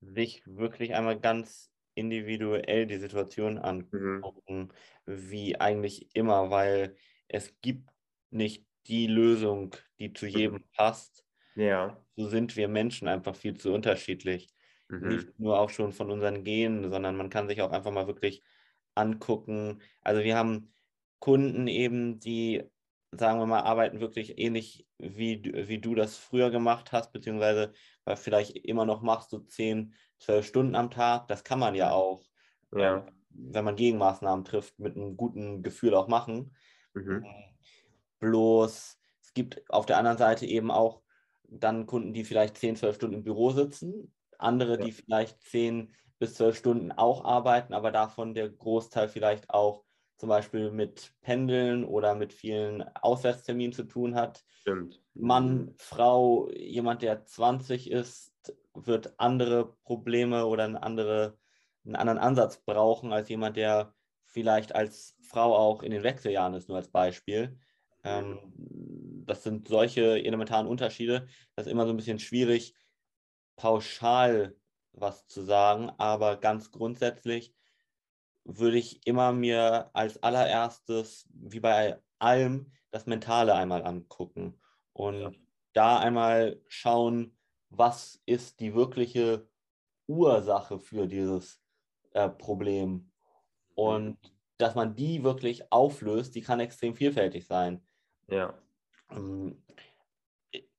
[0.02, 3.62] Sich wirklich einmal ganz individuell die Situation mhm.
[3.62, 4.60] angucken,
[5.06, 5.32] mhm.
[5.32, 6.98] wie eigentlich immer, weil
[7.30, 7.90] es gibt
[8.30, 10.66] nicht die Lösung, die zu jedem mhm.
[10.76, 11.26] passt.
[11.56, 11.98] Ja.
[12.18, 14.55] So sind wir Menschen einfach viel zu unterschiedlich.
[14.88, 15.08] Mhm.
[15.08, 18.44] Nicht nur auch schon von unseren Genen, sondern man kann sich auch einfach mal wirklich
[18.94, 19.82] angucken.
[20.02, 20.74] Also wir haben
[21.20, 22.64] Kunden eben, die,
[23.12, 28.16] sagen wir mal, arbeiten wirklich ähnlich wie, wie du das früher gemacht hast, beziehungsweise weil
[28.16, 31.28] vielleicht immer noch machst du 10, 12 Stunden am Tag.
[31.28, 32.24] Das kann man ja auch,
[32.72, 32.98] ja.
[32.98, 36.56] Ähm, wenn man Gegenmaßnahmen trifft, mit einem guten Gefühl auch machen.
[36.94, 37.26] Mhm.
[38.20, 41.02] Bloß, es gibt auf der anderen Seite eben auch
[41.44, 44.86] dann Kunden, die vielleicht 10, 12 Stunden im Büro sitzen andere, ja.
[44.86, 49.84] die vielleicht zehn bis zwölf Stunden auch arbeiten, aber davon der Großteil vielleicht auch
[50.18, 54.44] zum Beispiel mit Pendeln oder mit vielen Auswärtsterminen zu tun hat.
[54.62, 55.02] Stimmt.
[55.14, 58.34] Mann, Frau, jemand, der 20 ist,
[58.74, 61.38] wird andere Probleme oder eine andere,
[61.86, 63.94] einen anderen Ansatz brauchen als jemand, der
[64.24, 67.58] vielleicht als Frau auch in den Wechseljahren ist, nur als Beispiel.
[68.04, 68.40] Ähm,
[69.26, 71.28] das sind solche elementaren Unterschiede.
[71.56, 72.76] Das ist immer so ein bisschen schwierig,
[73.56, 74.56] pauschal
[74.94, 77.54] was zu sagen, aber ganz grundsätzlich
[78.44, 84.58] würde ich immer mir als allererstes, wie bei allem, das Mentale einmal angucken
[84.94, 85.32] und ja.
[85.74, 87.38] da einmal schauen,
[87.70, 89.50] was ist die wirkliche
[90.08, 91.62] Ursache für dieses
[92.14, 93.12] äh, Problem.
[93.74, 94.30] Und mhm.
[94.58, 97.86] dass man die wirklich auflöst, die kann extrem vielfältig sein.
[98.30, 98.54] Ja.
[99.12, 99.62] Ähm,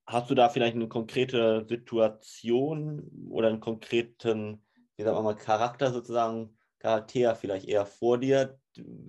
[0.07, 4.65] Hast du da vielleicht eine konkrete Situation oder einen konkreten,
[4.97, 8.61] wie sagen wir mal, Charakter sozusagen, Charakter vielleicht eher vor dir,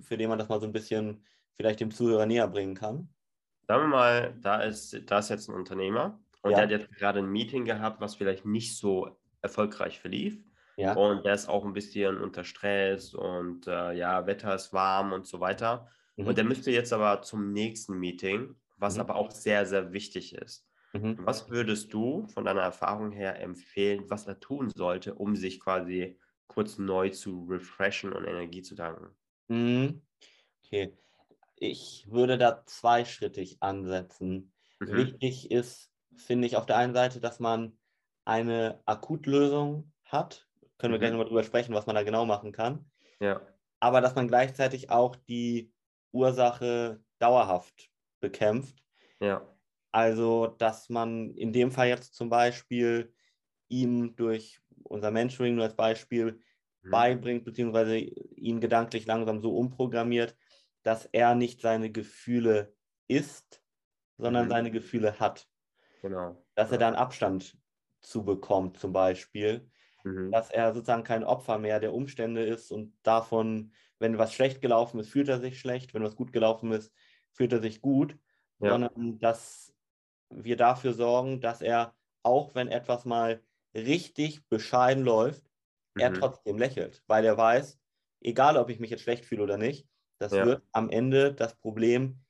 [0.01, 3.13] für den man das mal so ein bisschen vielleicht dem Zuhörer näher bringen kann?
[3.67, 6.57] Sagen wir mal, da ist, da ist jetzt ein Unternehmer und Ja.
[6.57, 10.41] der hat jetzt gerade ein Meeting gehabt, was vielleicht nicht so erfolgreich verlief.
[10.77, 10.93] Ja.
[10.93, 15.27] Und der ist auch ein bisschen unter Stress und äh, ja, Wetter ist warm und
[15.27, 15.89] so weiter.
[16.15, 16.27] Mhm.
[16.27, 19.01] Und der müsste jetzt aber zum nächsten Meeting, was Mhm.
[19.01, 20.66] aber auch sehr, sehr wichtig ist.
[20.93, 21.27] Mhm.
[21.27, 26.19] Was würdest du von deiner Erfahrung her empfehlen, was er tun sollte, um sich quasi
[26.47, 29.15] kurz neu zu refreshen und Energie zu tanken?
[29.47, 30.05] Mhm.
[30.65, 30.97] Okay.
[31.57, 34.53] Ich würde da zweischrittig ansetzen.
[34.81, 35.19] Mhm.
[35.19, 37.79] Wichtig ist, finde ich, auf der einen Seite, dass man
[38.25, 40.49] eine Akutlösung hat.
[40.79, 40.99] Können wir Mhm.
[40.99, 42.91] gleich nochmal drüber sprechen, was man da genau machen kann.
[43.19, 45.73] Ja, Aber dass man gleichzeitig auch die
[46.13, 48.83] Ursache dauerhaft bekämpft.
[49.19, 49.56] ja,
[49.97, 53.13] Also, dass man in dem Fall jetzt zum Beispiel
[53.69, 56.41] ihm durch unser Mentoring nur als Beispiel
[56.83, 57.17] Mhm.
[57.21, 60.37] beibringt, beziehungsweise ihn gedanklich langsam so umprogrammiert,
[60.83, 62.75] dass er nicht seine Gefühle
[63.07, 63.63] ist,
[64.17, 64.49] sondern Mhm.
[64.49, 65.49] seine Gefühle hat.
[66.01, 66.45] genau.
[66.55, 66.79] Dass er Ja.
[66.79, 67.57] da einen Abstand
[68.01, 69.69] zu bekommt, zum Beispiel.
[70.05, 70.31] Mhm.
[70.31, 74.99] Dass er sozusagen kein Opfer mehr der Umstände ist und davon, wenn was schlecht gelaufen
[74.99, 76.93] ist, fühlt er sich schlecht, wenn was gut gelaufen ist,
[77.33, 78.19] fühlt er sich gut,
[78.59, 78.77] Ja.
[78.77, 79.75] sondern dass
[80.29, 83.43] wir dafür sorgen, dass er, auch wenn etwas mal
[83.75, 85.51] richtig bescheiden läuft,
[85.97, 86.13] er Mhm.
[86.13, 87.79] trotzdem lächelt, weil er weiß,
[88.21, 89.87] egal ob ich mich jetzt schlecht fühle oder nicht,
[90.19, 90.43] das Ja.
[90.43, 92.23] wird am Ende das Problem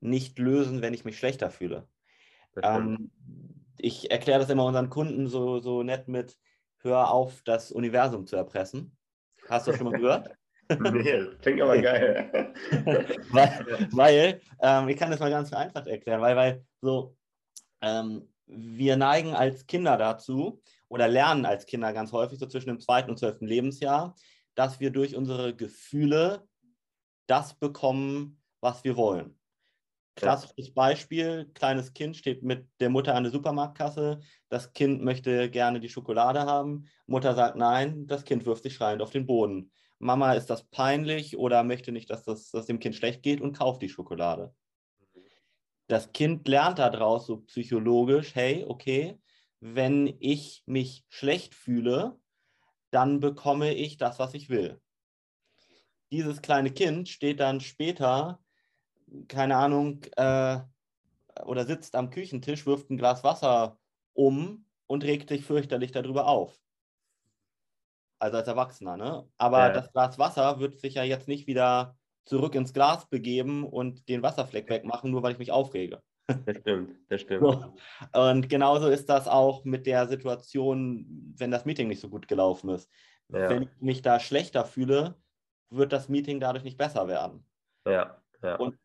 [0.00, 1.88] nicht lösen, wenn ich mich schlechter fühle.
[2.62, 3.10] Ähm,
[3.78, 6.38] ich erkläre das immer unseren Kunden so, so nett mit,
[6.78, 8.98] hör auf, das Universum zu erpressen.
[9.48, 10.30] Hast du das schon mal gehört?
[10.78, 12.54] Nee, klingt aber geil.
[13.30, 13.50] weil,
[13.92, 17.16] weil ähm, ich kann das mal ganz vereinfacht erklären, weil, weil so,
[17.84, 22.80] ähm, wir neigen als Kinder dazu oder lernen als Kinder ganz häufig so zwischen dem
[22.80, 24.14] zweiten und zwölften Lebensjahr,
[24.54, 26.46] dass wir durch unsere Gefühle
[27.26, 29.38] das bekommen, was wir wollen.
[30.16, 35.80] Klassisches Beispiel, kleines Kind steht mit der Mutter an der Supermarktkasse, das Kind möchte gerne
[35.80, 39.72] die Schokolade haben, Mutter sagt nein, das Kind wirft sich schreiend auf den Boden.
[39.98, 43.58] Mama ist das peinlich oder möchte nicht, dass das dass dem Kind schlecht geht und
[43.58, 44.54] kauft die Schokolade.
[45.86, 49.20] Das Kind lernt daraus so psychologisch, hey, okay,
[49.60, 52.20] wenn ich mich schlecht fühle,
[52.90, 54.80] dann bekomme ich das, was ich will.
[56.12, 58.42] Dieses kleine Kind steht dann später,
[59.28, 60.60] keine Ahnung, äh,
[61.44, 63.80] oder sitzt am Küchentisch, wirft ein Glas Wasser
[64.14, 66.60] um und regt sich fürchterlich darüber auf.
[68.20, 69.28] Also als Erwachsener, ne?
[69.38, 69.70] Aber Ja.
[69.70, 74.22] das Glas Wasser wird sich ja jetzt nicht wieder zurück ins Glas begeben und den
[74.22, 76.00] Wasserfleck wegmachen, nur weil ich mich aufrege.
[76.46, 77.42] Das stimmt, das stimmt.
[77.42, 77.76] So.
[78.18, 82.70] Und genauso ist das auch mit der Situation, wenn das Meeting nicht so gut gelaufen
[82.70, 82.90] ist.
[83.28, 83.50] Ja.
[83.50, 85.16] Wenn ich mich da schlechter fühle,
[85.68, 87.46] wird das Meeting dadurch nicht besser werden.
[87.86, 88.56] Ja, ja.
[88.56, 88.78] Und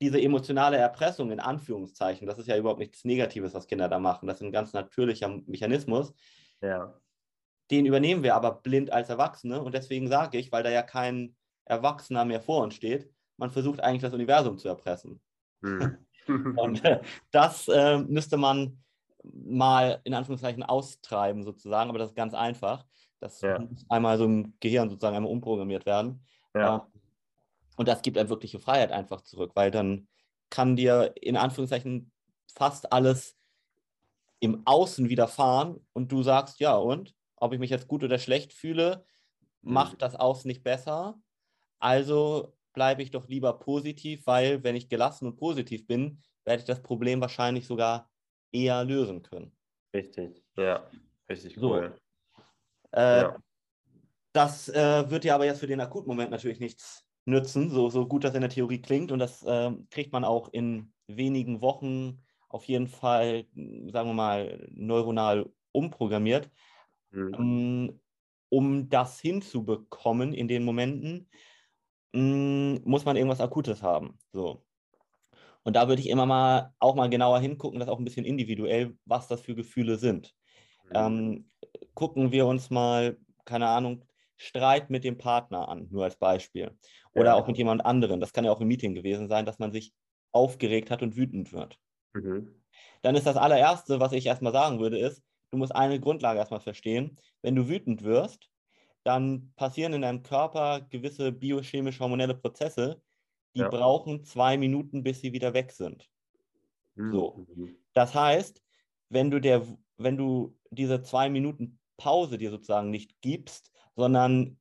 [0.00, 4.26] diese emotionale Erpressung in Anführungszeichen, das ist ja überhaupt nichts Negatives, was Kinder da machen.
[4.26, 6.14] Das ist ein ganz natürlicher Mechanismus.
[6.62, 6.98] ja.
[7.70, 9.62] Den übernehmen wir aber blind als Erwachsene.
[9.62, 11.36] Und deswegen sage ich, weil da ja kein
[11.70, 15.22] Erwachsener mehr vor uns steht, man versucht eigentlich das Universum zu erpressen.
[15.62, 16.06] Hm.
[16.56, 18.82] Und äh, das äh, müsste man
[19.22, 22.86] mal in Anführungszeichen austreiben sozusagen, aber das ist ganz einfach.
[23.20, 23.58] Das Ja.
[23.58, 26.26] muss einmal so im Gehirn sozusagen einmal umprogrammiert werden.
[26.54, 26.76] ja.
[26.76, 27.02] Ähm,
[27.76, 30.08] Und das gibt einem wirkliche Freiheit einfach zurück, weil dann
[30.50, 32.12] kann dir in Anführungszeichen
[32.52, 33.36] fast alles
[34.40, 38.52] im Außen widerfahren und du sagst, ja, und ob ich mich jetzt gut oder schlecht
[38.52, 39.04] fühle,
[39.62, 39.74] Mhm.
[39.74, 41.20] macht das Außen nicht besser.
[41.80, 46.66] Also bleibe ich doch lieber positiv, weil wenn ich gelassen und positiv bin, werde ich
[46.66, 48.10] das Problem wahrscheinlich sogar
[48.52, 49.56] eher lösen können.
[49.94, 50.86] Richtig, ja.
[51.28, 51.74] Richtig So.
[51.74, 52.00] cool.
[52.92, 53.36] Äh, Ja.
[54.32, 58.22] Das äh, wird dir aber jetzt für den Akutmoment natürlich nichts nützen, so, so gut
[58.22, 59.10] das in der Theorie klingt.
[59.10, 64.68] Und das ähm, kriegt man auch in wenigen Wochen auf jeden Fall, sagen wir mal,
[64.70, 66.50] neuronal umprogrammiert.
[67.10, 67.34] Hm.
[67.34, 68.00] Ähm,
[68.50, 71.28] um das hinzubekommen in den Momenten,
[72.12, 74.18] mh, muss man irgendwas Akutes haben.
[74.32, 74.64] So.
[75.64, 78.96] Und da würde ich immer mal auch mal genauer hingucken, das auch ein bisschen individuell,
[79.04, 80.34] was das für Gefühle sind.
[80.84, 81.20] Hm.
[81.26, 81.50] Ähm,
[81.94, 86.78] gucken wir uns mal, keine Ahnung, Streit mit dem Partner an, nur als Beispiel.
[87.14, 87.36] Oder Ja.
[87.36, 88.20] auch mit jemand anderem.
[88.20, 89.94] Das kann ja auch im Meeting gewesen sein, dass man sich
[90.32, 91.78] aufgeregt hat und wütend wird.
[92.14, 92.60] Mhm.
[93.02, 96.60] Dann ist das allererste, was ich erstmal sagen würde, ist, du musst eine Grundlage erstmal
[96.60, 97.16] verstehen.
[97.42, 98.50] Wenn du wütend wirst,
[99.04, 103.02] dann passieren in deinem Körper gewisse biochemische hormonelle Prozesse,
[103.56, 103.70] die Ja.
[103.70, 106.10] brauchen zwei Minuten, bis sie wieder weg sind.
[106.96, 107.10] Hm.
[107.10, 107.34] So.
[107.36, 107.76] Mhm.
[107.92, 108.62] Das heißt,
[109.08, 114.60] wenn du, der, wenn du diese zwei Minuten Pause dir sozusagen nicht gibst, sondern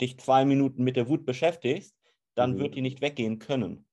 [0.00, 1.96] dich zwei Minuten mit der Wut beschäftigst,
[2.34, 2.58] dann Mhm.
[2.58, 3.88] wird die nicht weggehen können.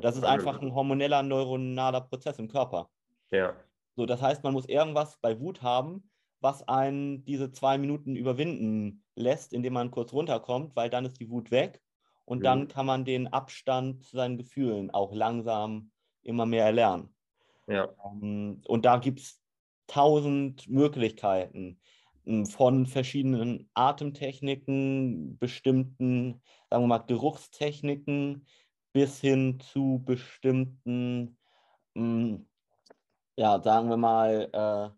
[0.00, 2.90] Das ist einfach ein hormoneller, neuronaler Prozess im Körper.
[3.30, 3.66] Ja,
[3.96, 9.04] So, das heißt, man muss irgendwas bei Wut haben, was einen diese zwei Minuten überwinden
[9.14, 11.82] lässt, indem man kurz runterkommt, weil dann ist die Wut weg
[12.24, 12.68] und dann Mhm.
[12.68, 17.14] kann man den Abstand zu seinen Gefühlen auch langsam immer mehr erlernen.
[17.66, 19.42] ja, Ähm, Und da gibt es
[19.86, 21.80] tausend Möglichkeiten
[22.24, 28.46] m, von verschiedenen Atemtechniken, bestimmten, sagen wir mal, Geruchstechniken
[28.92, 31.38] bis hin zu bestimmten,
[31.94, 32.48] m,
[33.36, 34.96] ja, sagen wir mal, äh,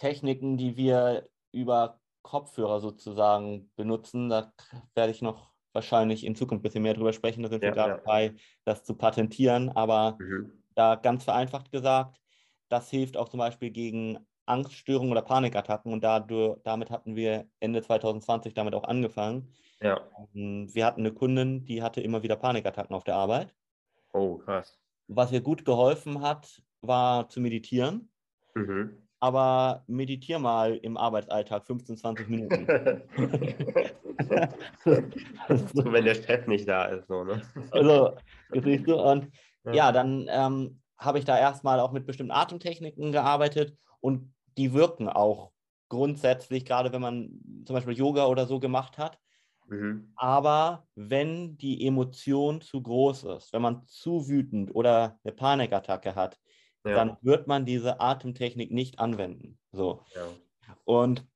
[0.00, 4.30] Techniken, die wir über Kopfhörer sozusagen benutzen.
[4.30, 4.52] Da
[4.94, 7.42] werde ich noch wahrscheinlich in Zukunft ein bisschen mehr drüber sprechen.
[7.42, 7.96] Da sind wir Ja, gerade ja.
[7.98, 8.34] dabei,
[8.64, 9.68] das zu patentieren.
[9.68, 10.52] Aber mhm.
[10.74, 12.18] da ganz vereinfacht gesagt,
[12.68, 15.92] das hilft auch zum Beispiel gegen Angststörungen oder Panikattacken.
[15.92, 19.52] Und dadurch, damit hatten wir Ende 2020 damit auch angefangen.
[19.80, 20.00] ja.
[20.32, 23.54] Wir hatten eine Kundin, die hatte immer wieder Panikattacken auf der Arbeit.
[24.12, 24.78] Oh, krass.
[25.08, 28.10] Was ihr gut geholfen hat, war zu meditieren.
[28.54, 28.99] Mhm.
[29.20, 32.66] Aber meditier mal im Arbeitsalltag 15, 20 Minuten.
[34.84, 37.42] so, wenn der Chef nicht da ist, so, ne?
[37.70, 38.16] also,
[38.52, 38.96] siehst du.
[38.96, 39.30] Und
[39.64, 39.72] Ja.
[39.74, 45.08] ja, dann ähm, habe ich da erstmal auch mit bestimmten Atemtechniken gearbeitet und die wirken
[45.08, 45.52] auch
[45.88, 49.18] grundsätzlich, gerade wenn man zum Beispiel Yoga oder so gemacht hat.
[49.68, 50.12] Mhm.
[50.16, 56.38] Aber wenn die Emotion zu groß ist, wenn man zu wütend oder eine Panikattacke hat,
[56.84, 56.94] Ja.
[56.94, 59.58] dann wird man diese Atemtechnik nicht anwenden.
[59.72, 60.04] So.
[60.14, 60.22] ja.
[60.84, 61.26] Und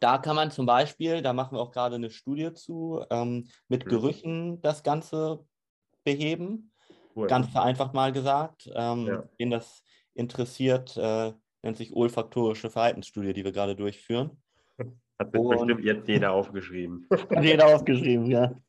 [0.00, 3.84] da kann man zum Beispiel, da machen wir auch gerade eine Studie zu, ähm, mit
[3.84, 3.90] Mhm.
[3.90, 5.44] Gerüchen das Ganze
[6.04, 6.72] beheben.
[7.16, 7.26] Cool.
[7.26, 8.70] Ganz vereinfacht mal gesagt.
[8.74, 9.28] Ähm, Ja.
[9.38, 9.82] Wen das
[10.14, 14.40] interessiert, äh, nennt sich olfaktorische Verhaltensstudie, die wir gerade durchführen.
[15.18, 17.06] Hat sich und- bestimmt jetzt jeder aufgeschrieben.
[17.10, 18.54] Hat jeder ausgeschrieben, ja.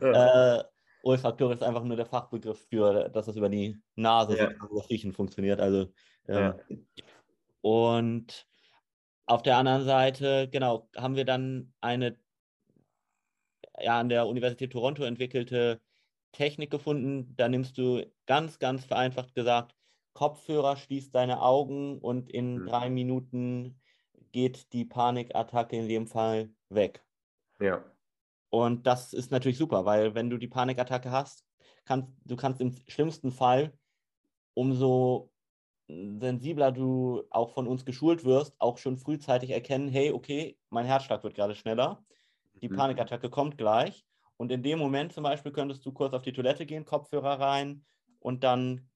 [0.00, 0.58] ja.
[0.60, 0.64] äh,
[1.06, 4.48] olfaktorisch ist einfach nur der Fachbegriff für, dass es über die Nase Ja.
[4.74, 5.60] das Riechen funktioniert.
[5.60, 5.92] Also,
[6.28, 6.76] ähm, Ja.
[7.60, 8.46] Und
[9.26, 12.18] auf der anderen Seite, genau, haben wir dann eine
[13.80, 15.80] ja, an der Universität Toronto entwickelte
[16.32, 17.34] Technik gefunden.
[17.36, 19.74] Da nimmst du ganz, ganz vereinfacht gesagt
[20.14, 22.64] Kopfhörer, schließt deine Augen und in Mhm.
[22.64, 23.80] drei Minuten
[24.32, 27.04] geht die Panikattacke in dem Fall weg.
[27.60, 27.95] ja.
[28.64, 31.44] Und das ist natürlich super, weil wenn du die Panikattacke hast,
[31.84, 33.78] kannst du kannst im schlimmsten Fall,
[34.54, 35.32] umso
[35.88, 41.24] sensibler du auch von uns geschult wirst, auch schon frühzeitig erkennen, hey, okay, mein Herzschlag
[41.24, 42.04] wird gerade schneller,
[42.62, 42.70] die Mhm.
[42.70, 44.06] Panikattacke kommt gleich.
[44.38, 47.86] Und in dem Moment zum Beispiel könntest du kurz auf die Toilette gehen, Kopfhörer rein
[48.20, 48.90] und dann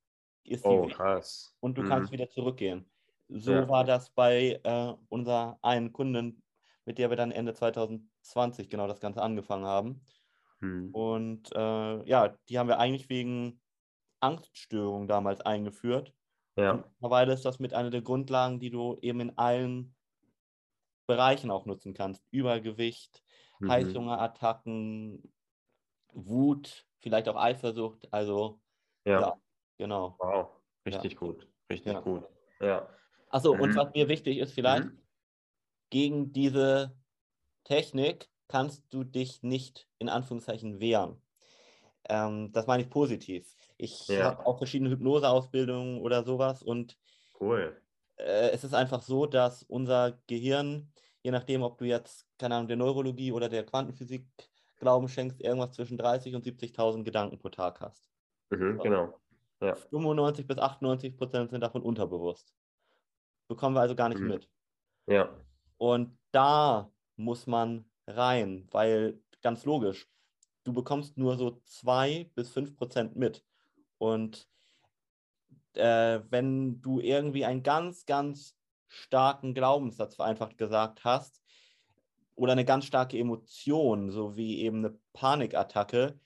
[0.45, 1.55] ist Oh, weg krass.
[1.61, 1.85] und du Mhm.
[1.85, 2.91] kannst wieder zurückgehen.
[3.29, 3.69] So Ja.
[3.69, 6.43] war das bei äh, unserer einen Kundin,
[6.85, 7.55] mit der wir dann Ende
[8.23, 10.07] 2020 genau das Ganze angefangen haben.
[10.63, 10.93] Mhm.
[10.93, 13.63] Und äh, ja, die haben wir eigentlich wegen
[14.21, 16.15] Angststörungen damals eingeführt.
[16.57, 16.73] Ja.
[16.73, 19.95] Und mittlerweile ist das mit einer der Grundlagen, die du eben in allen
[21.09, 22.25] Bereichen auch nutzen kannst.
[22.31, 23.25] Übergewicht,
[23.61, 23.69] Mhm.
[23.69, 25.33] Heißhungerattacken,
[26.15, 28.13] Wut, vielleicht auch Eifersucht.
[28.13, 28.63] Also
[29.07, 29.21] Ja.
[29.21, 29.41] ja,
[29.79, 30.21] genau.
[30.21, 30.63] Wow.
[30.87, 31.49] Richtig gut.
[31.71, 32.01] Richtig Ja.
[32.03, 32.29] gut.
[32.61, 32.89] Ja.
[33.33, 33.77] Achso, und Mhm.
[33.77, 35.03] was mir wichtig ist vielleicht, Mhm.
[35.91, 37.00] gegen diese
[37.65, 41.23] Technik kannst du dich nicht in Anführungszeichen wehren.
[42.09, 43.57] Ähm, das meine ich positiv.
[43.79, 44.21] Ich Ja.
[44.21, 46.99] habe auch verschiedene Hypnoseausbildungen oder sowas und
[47.35, 47.83] Cool.
[48.19, 50.93] äh, es ist einfach so, dass unser Gehirn,
[51.23, 54.29] je nachdem, ob du jetzt, keine Ahnung, der Neurologie oder der Quantenphysik
[54.79, 58.11] Glauben schenkst, irgendwas zwischen 30 und 70.000 Gedanken pro Tag hast.
[58.51, 58.83] Mhm, So.
[58.83, 59.21] genau.
[59.61, 59.91] Ja.
[59.91, 62.55] 95 bis 98 Prozent sind davon unterbewusst.
[63.49, 64.27] Bekommen wir also gar nicht Mhm.
[64.27, 64.51] mit.
[65.07, 65.45] Ja.
[65.79, 70.09] Und da muss man rein, weil ganz logisch,
[70.65, 73.45] du bekommst nur so zwei bis fünf Prozent mit.
[73.99, 74.49] Und
[75.75, 78.57] äh, wenn du irgendwie einen ganz, ganz
[78.89, 81.41] starken Glaubenssatz vereinfacht gesagt hast
[82.35, 86.19] oder eine ganz starke Emotion, so wie eben eine Panikattacke,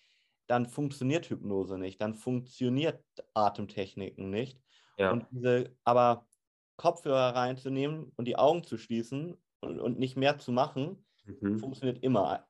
[0.46, 3.02] dann funktioniert Hypnose nicht, dann funktioniert
[3.34, 4.60] Atemtechniken nicht.
[4.98, 5.10] Ja.
[5.10, 6.26] Und diese, aber
[6.76, 11.58] Kopfhörer reinzunehmen und die Augen zu schließen und, und nicht mehr zu machen, Mhm.
[11.60, 12.46] funktioniert immer.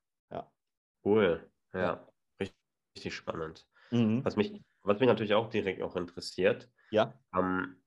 [1.04, 1.50] Cool.
[1.72, 1.98] Ja.
[2.00, 2.08] Ja.
[2.40, 2.56] Richtig,
[2.96, 3.68] richtig spannend.
[3.90, 4.24] Mhm.
[4.24, 7.20] Was mich, was mich natürlich auch direkt auch interessiert, Ja.
[7.36, 7.82] ähm,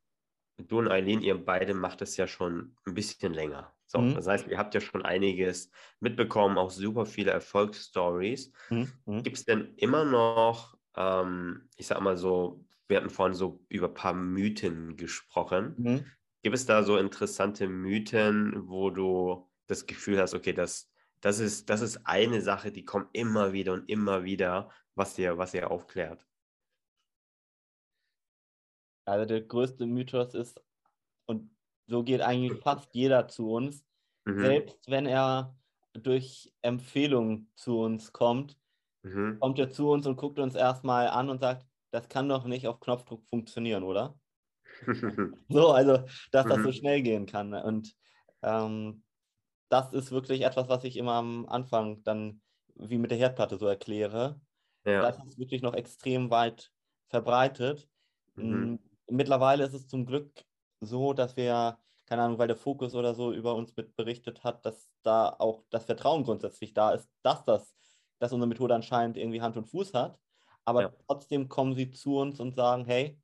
[0.58, 3.76] du und Eileen, ihr beide macht es ja schon ein bisschen länger.
[3.88, 4.14] So, Mhm.
[4.14, 8.54] das heißt, ihr habt ja schon einiges mitbekommen, auch super viele Erfolgsstories.
[8.70, 9.02] Mhm.
[9.06, 9.24] Mhm.
[9.24, 13.88] Gibt es denn immer noch, ähm, ich sag mal so, wir hatten vorhin so über
[13.90, 15.78] ein paar Mythen gesprochen.
[15.78, 16.12] Mhm.
[16.48, 21.70] Gibt es da so interessante Mythen, wo du das Gefühl hast, okay, das, das, ist,
[21.70, 25.70] das ist eine Sache, die kommt immer wieder und immer wieder, was dir, was dir
[25.70, 26.26] aufklärt.
[29.04, 30.64] Also der größte Mythos ist,
[31.26, 31.54] und
[31.86, 33.86] so geht eigentlich fast jeder zu uns,
[34.24, 34.40] mhm.
[34.40, 35.54] selbst wenn er
[35.92, 38.58] durch Empfehlungen zu uns kommt,
[39.04, 39.38] mhm.
[39.42, 42.70] kommt er zu uns und guckt uns erstmal an und sagt, das kann doch nicht
[42.70, 44.18] auf Knopfdruck funktionieren, oder?
[45.50, 46.74] so, also, dass das so mhm.
[46.74, 47.54] schnell gehen kann.
[47.54, 47.94] Und
[48.42, 49.04] ähm,
[49.70, 52.42] das ist wirklich etwas, was ich immer am Anfang dann
[52.76, 54.40] wie mit der Herdplatte so erkläre.
[54.86, 55.02] Ja.
[55.02, 56.72] Das ist wirklich noch extrem weit
[57.08, 57.90] verbreitet.
[58.36, 58.80] Mhm.
[59.10, 60.32] Mittlerweile ist es zum Glück
[60.80, 64.66] so, dass wir, keine Ahnung, weil der Fokus oder so über uns mit berichtet hat,
[64.66, 67.76] dass da auch das Vertrauen grundsätzlich da ist, dass das,
[68.20, 70.20] dass unsere Methode anscheinend irgendwie Hand und Fuß hat.
[70.66, 70.94] Aber ja.
[71.08, 73.20] trotzdem kommen sie zu uns und sagen, hey,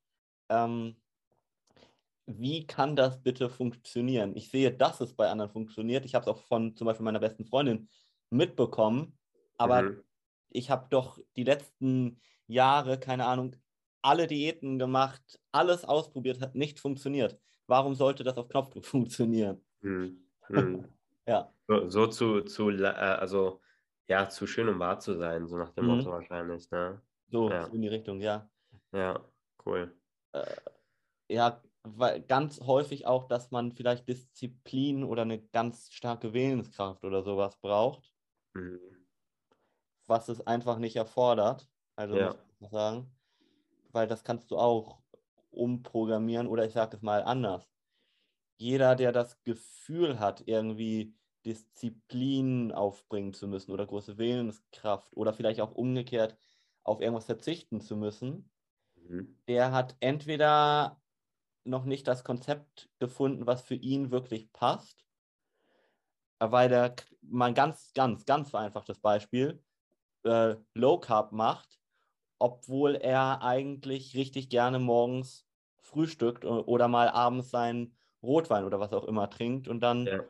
[0.49, 0.95] ähm,
[2.25, 4.35] wie kann das bitte funktionieren?
[4.35, 6.05] Ich sehe, dass es bei anderen funktioniert.
[6.05, 7.89] Ich habe es auch von zum Beispiel meiner besten Freundin
[8.29, 9.17] mitbekommen,
[9.57, 10.03] aber mhm.
[10.49, 13.55] ich habe doch die letzten Jahre, keine Ahnung,
[14.01, 17.39] alle Diäten gemacht, alles ausprobiert, hat nicht funktioniert.
[17.67, 19.63] Warum sollte das auf Knopfdruck funktionieren?
[19.81, 20.19] Mhm.
[20.49, 20.89] Mhm.
[21.25, 21.53] ja.
[21.69, 23.61] So, so, zu, zu, äh, also
[24.09, 26.13] ja, zu schön, um wahr zu sein, so nach dem Motto mhm.
[26.13, 26.69] wahrscheinlich.
[26.69, 27.01] Ne?
[27.29, 27.65] So, ja.
[27.67, 28.49] in die Richtung, ja.
[28.91, 29.23] Ja,
[29.65, 29.95] cool.
[30.33, 30.43] Äh,
[31.29, 37.23] ja, weil ganz häufig auch, dass man vielleicht Disziplin oder eine ganz starke Willenskraft oder
[37.23, 38.13] sowas braucht,
[38.53, 38.79] mhm.
[40.07, 41.69] was es einfach nicht erfordert.
[41.95, 42.27] Also ja.
[42.27, 43.13] muss ich sagen
[43.93, 44.99] weil das kannst du auch
[45.51, 47.71] umprogrammieren oder ich sage es mal anders.
[48.57, 51.15] Jeder, der das Gefühl hat, irgendwie
[51.45, 56.37] Disziplin aufbringen zu müssen oder große Willenskraft oder vielleicht auch umgekehrt
[56.83, 58.51] auf irgendwas verzichten zu müssen,
[58.95, 59.37] mhm.
[59.47, 61.01] der hat entweder
[61.63, 65.05] noch nicht das Konzept gefunden, was für ihn wirklich passt,
[66.39, 69.63] weil der mal ein ganz, ganz, ganz vereinfachtes Beispiel
[70.23, 71.79] äh, Low Carb macht
[72.43, 75.47] obwohl er eigentlich richtig gerne morgens
[75.79, 79.69] frühstückt oder mal abends seinen Rotwein oder was auch immer trinkt.
[79.69, 80.23] Und dann ja.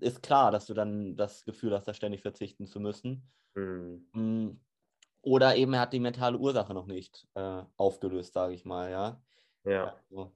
[0.00, 3.30] ist klar, dass du dann das Gefühl hast, da ständig verzichten zu müssen.
[3.54, 4.06] Mhm.
[4.14, 4.60] Mm.
[5.20, 9.20] Oder eben er hat die mentale Ursache noch nicht äh, aufgelöst, sage ich mal, ja.
[9.64, 9.94] Ja.
[10.08, 10.32] Also,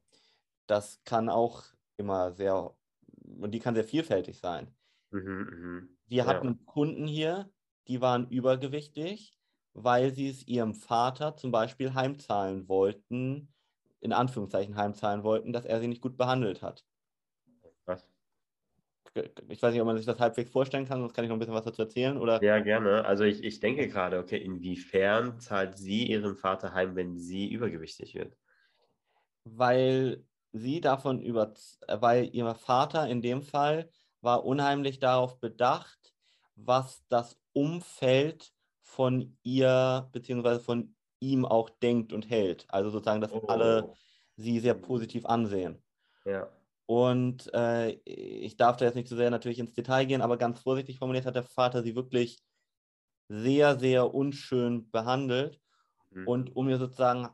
[0.70, 1.64] das kann auch
[1.96, 2.76] immer sehr,
[3.24, 4.74] und die kann sehr vielfältig sein.
[5.12, 5.88] Mhm, mh.
[6.08, 6.66] Wir hatten ja.
[6.66, 7.52] Kunden hier,
[7.88, 9.36] die waren übergewichtig
[9.72, 13.54] weil sie es ihrem Vater zum Beispiel heimzahlen wollten,
[14.00, 16.84] in Anführungszeichen heimzahlen wollten, dass er sie nicht gut behandelt hat.
[17.86, 18.10] Was?
[19.48, 21.38] Ich weiß nicht, ob man sich das halbwegs vorstellen kann, sonst kann ich noch ein
[21.40, 22.16] bisschen was dazu erzählen.
[22.18, 22.40] Oder?
[22.40, 23.04] Ja, gerne.
[23.04, 28.14] Also ich, ich denke gerade, okay, inwiefern zahlt sie ihren Vater heim, wenn sie übergewichtig
[28.14, 28.36] wird?
[29.44, 31.54] Weil sie davon über,
[31.88, 36.14] weil ihr Vater in dem Fall war unheimlich darauf bedacht,
[36.56, 42.66] was das Umfeld von ihr beziehungsweise von ihm auch denkt und hält.
[42.68, 43.46] Also sozusagen, dass oh.
[43.46, 43.92] alle
[44.36, 45.82] sie sehr positiv ansehen.
[46.24, 46.48] Ja.
[46.86, 50.60] Und äh, ich darf da jetzt nicht so sehr natürlich ins Detail gehen, aber ganz
[50.60, 52.38] vorsichtig formuliert hat der Vater sie wirklich
[53.28, 55.60] sehr, sehr unschön behandelt.
[56.10, 56.26] Mhm.
[56.26, 57.28] Und um ihr sozusagen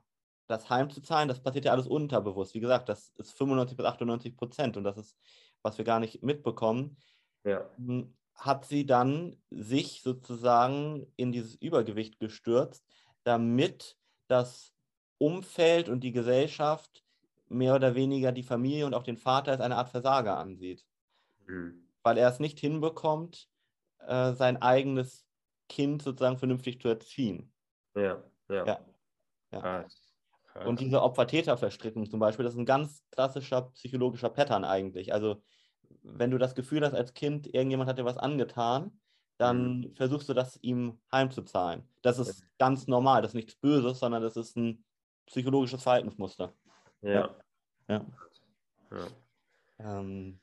[0.46, 2.54] das heimzuzahlen, das passiert ja alles unterbewusst.
[2.54, 5.16] Wie gesagt, das ist 95 bis 98 Prozent und das ist,
[5.62, 6.96] was wir gar nicht mitbekommen.
[7.44, 7.68] Ja.
[7.76, 12.84] Hm, hat sie dann sich sozusagen in dieses Übergewicht gestürzt,
[13.24, 13.96] damit
[14.28, 14.74] das
[15.18, 17.02] Umfeld und die Gesellschaft
[17.48, 20.84] mehr oder weniger die Familie und auch den Vater als eine Art Versager ansieht.
[21.46, 21.88] Mhm.
[22.02, 23.48] Weil er es nicht hinbekommt,
[24.00, 25.26] äh, sein eigenes
[25.68, 27.52] Kind sozusagen vernünftig zu erziehen.
[27.94, 28.66] Ja, ja.
[28.66, 28.86] ja.
[29.52, 29.60] ja.
[29.60, 30.05] Krass.
[30.56, 30.66] Krass.
[30.66, 35.12] Und diese Opfer-Täter-Verstrickung zum Beispiel, das ist ein ganz klassischer psychologischer Pattern eigentlich.
[35.12, 35.42] Also
[36.02, 38.98] wenn du das Gefühl hast, als Kind, irgendjemand hat dir was angetan,
[39.38, 39.94] dann mhm.
[39.96, 41.86] versuchst du das ihm heimzuzahlen.
[42.02, 42.46] Das ist ja.
[42.58, 44.84] ganz normal, das ist nichts Böses, sondern das ist ein
[45.26, 46.54] psychologisches Verhaltensmuster.
[47.02, 47.36] Ja.
[47.88, 48.06] Ja.
[48.90, 49.06] Ja.
[49.78, 50.40] Ähm,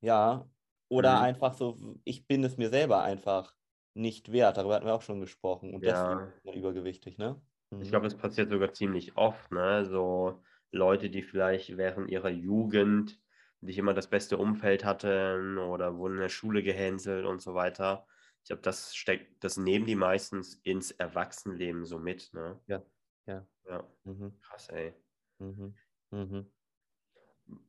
[0.00, 0.48] ja.
[0.88, 1.22] Oder mhm.
[1.22, 3.54] einfach so, ich bin es mir selber einfach
[3.94, 4.56] nicht wert.
[4.56, 5.74] Darüber hatten wir auch schon gesprochen.
[5.74, 5.92] Und ja.
[5.92, 7.40] deswegen ist man übergewichtig, ne?
[7.70, 7.82] Mhm.
[7.82, 9.84] Ich glaube, es passiert sogar ziemlich oft, ne?
[9.84, 13.20] So Leute, die vielleicht während ihrer Jugend
[13.60, 18.06] nicht immer das beste Umfeld hatten oder wurden in der Schule gehänselt und so weiter.
[18.42, 22.60] Ich glaube, das steckt, das nehmen die meistens ins Erwachsenenleben so mit, ne?
[22.66, 22.82] Ja,
[23.26, 23.46] ja.
[23.68, 24.38] Ja, mhm.
[24.40, 24.94] krass, ey.
[25.38, 25.74] Mhm.
[26.10, 26.46] Mhm.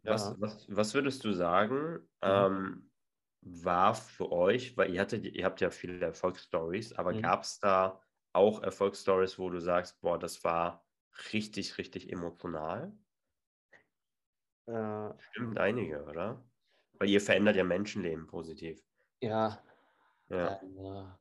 [0.03, 0.35] Was, ja.
[0.39, 1.99] was, was würdest du sagen, mhm.
[2.21, 2.91] ähm,
[3.41, 7.21] war für euch, weil ihr hattet, ihr habt ja viele Erfolgsstories, aber mhm.
[7.21, 8.01] gab es da
[8.33, 10.87] auch Erfolgsstories, wo du sagst, boah, das war
[11.33, 12.97] richtig, richtig emotional?
[14.67, 16.43] Äh, Stimmt einige, oder?
[16.93, 18.83] Weil ihr verändert ja Menschenleben positiv.
[19.21, 19.63] Ja.
[20.29, 20.59] Ja.
[20.59, 21.17] Also,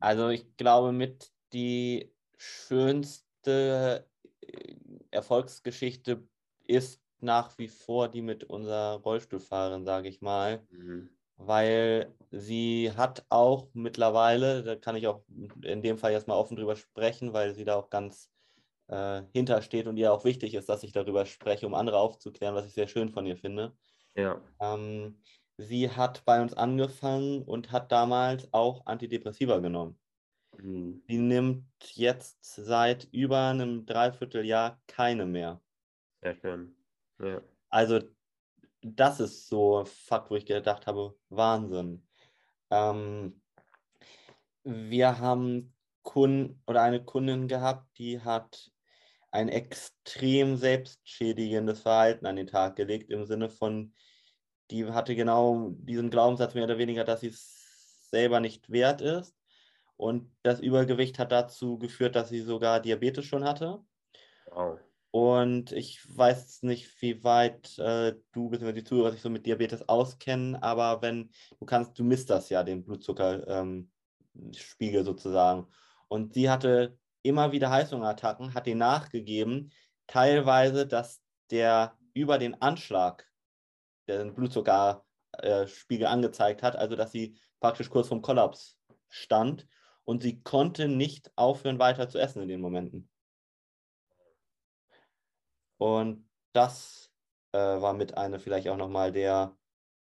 [0.00, 4.08] also ich glaube, mit die schönste
[4.40, 4.76] äh,
[5.10, 6.28] Erfolgsgeschichte
[6.64, 10.66] ist nach wie vor die mit unserer Rollstuhlfahrerin, sage ich mal.
[10.70, 11.08] Mhm.
[11.46, 15.24] Weil sie hat auch mittlerweile, da kann ich auch
[15.62, 18.30] in dem Fall jetzt mal offen drüber sprechen, weil sie da auch ganz
[18.88, 22.66] äh, hintersteht und ihr auch wichtig ist, dass ich darüber spreche, um andere aufzuklären, was
[22.66, 23.76] ich sehr schön von ihr finde.
[24.14, 24.40] Ja.
[24.60, 25.22] Ähm,
[25.56, 29.98] sie hat bei uns angefangen und hat damals auch Antidepressiva genommen.
[30.58, 31.02] Mhm.
[31.08, 31.64] Sie nimmt
[31.94, 35.62] jetzt seit über einem Dreivierteljahr keine mehr.
[36.22, 36.76] Sehr schön.
[37.20, 37.40] Ja.
[37.70, 38.00] Also
[38.82, 42.06] das ist so Fakt, wo ich gedacht habe, Wahnsinn.
[42.70, 43.40] Ähm,
[44.64, 48.70] wir haben Kunden oder eine Kundin gehabt, die hat
[49.30, 53.94] ein extrem selbstschädigendes Verhalten an den Tag gelegt, im Sinne von,
[54.70, 59.34] die hatte genau diesen Glaubenssatz mehr oder weniger, dass sie es selber nicht wert ist.
[59.96, 63.80] Und das Übergewicht hat dazu geführt, dass sie sogar Diabetes schon hatte.
[64.46, 64.80] Wow.
[65.12, 68.72] Und ich weiß nicht, wie weit äh, du bzw.
[68.72, 72.62] die Zuhörer sich so mit Diabetes auskennen, aber wenn du kannst, du misst das ja,
[72.62, 73.86] den Blutzuckerspiegel
[75.00, 75.66] ähm, sozusagen.
[76.08, 79.70] Und sie hatte immer wieder Heißhungerattacken, hat den nachgegeben,
[80.06, 83.30] teilweise, dass der über den Anschlag
[84.08, 88.78] den Blutzuckerspiegel angezeigt hat, also dass sie praktisch kurz vorm Kollaps
[89.10, 89.66] stand
[90.04, 93.10] und sie konnte nicht aufhören, weiter zu essen in den Momenten.
[95.82, 97.10] Und das
[97.50, 99.56] äh, war mit einer vielleicht auch nochmal der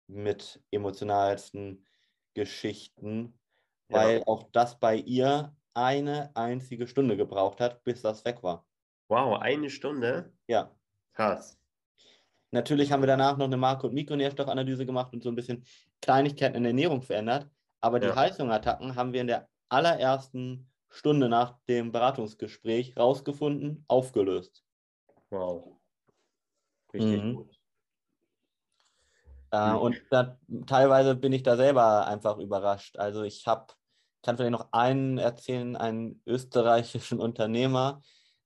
[0.07, 1.85] mit emotionalsten
[2.33, 3.39] Geschichten,
[3.87, 4.27] weil ja.
[4.27, 8.67] auch das bei ihr eine einzige Stunde gebraucht hat, bis das weg war.
[9.07, 10.33] Wow, eine Stunde?
[10.47, 10.75] Ja.
[11.13, 11.57] Krass.
[12.51, 15.63] Natürlich haben wir danach noch eine Makro- und Mikronährstoffanalyse gemacht und so ein bisschen
[16.01, 17.49] Kleinigkeiten in der Ernährung verändert.
[17.79, 18.17] Aber die Ja.
[18.17, 24.65] Heißhungerattacken haben wir in der allerersten Stunde nach dem Beratungsgespräch rausgefunden, aufgelöst.
[25.31, 25.79] Wow.
[26.93, 27.35] Richtig Mhm.
[27.35, 27.59] gut.
[29.51, 29.77] Äh, Mhm.
[29.77, 32.97] und da, teilweise bin ich da selber einfach überrascht.
[32.97, 33.73] Also ich habe,
[34.23, 38.01] kann vielleicht noch einen erzählen, einen österreichischen Unternehmer,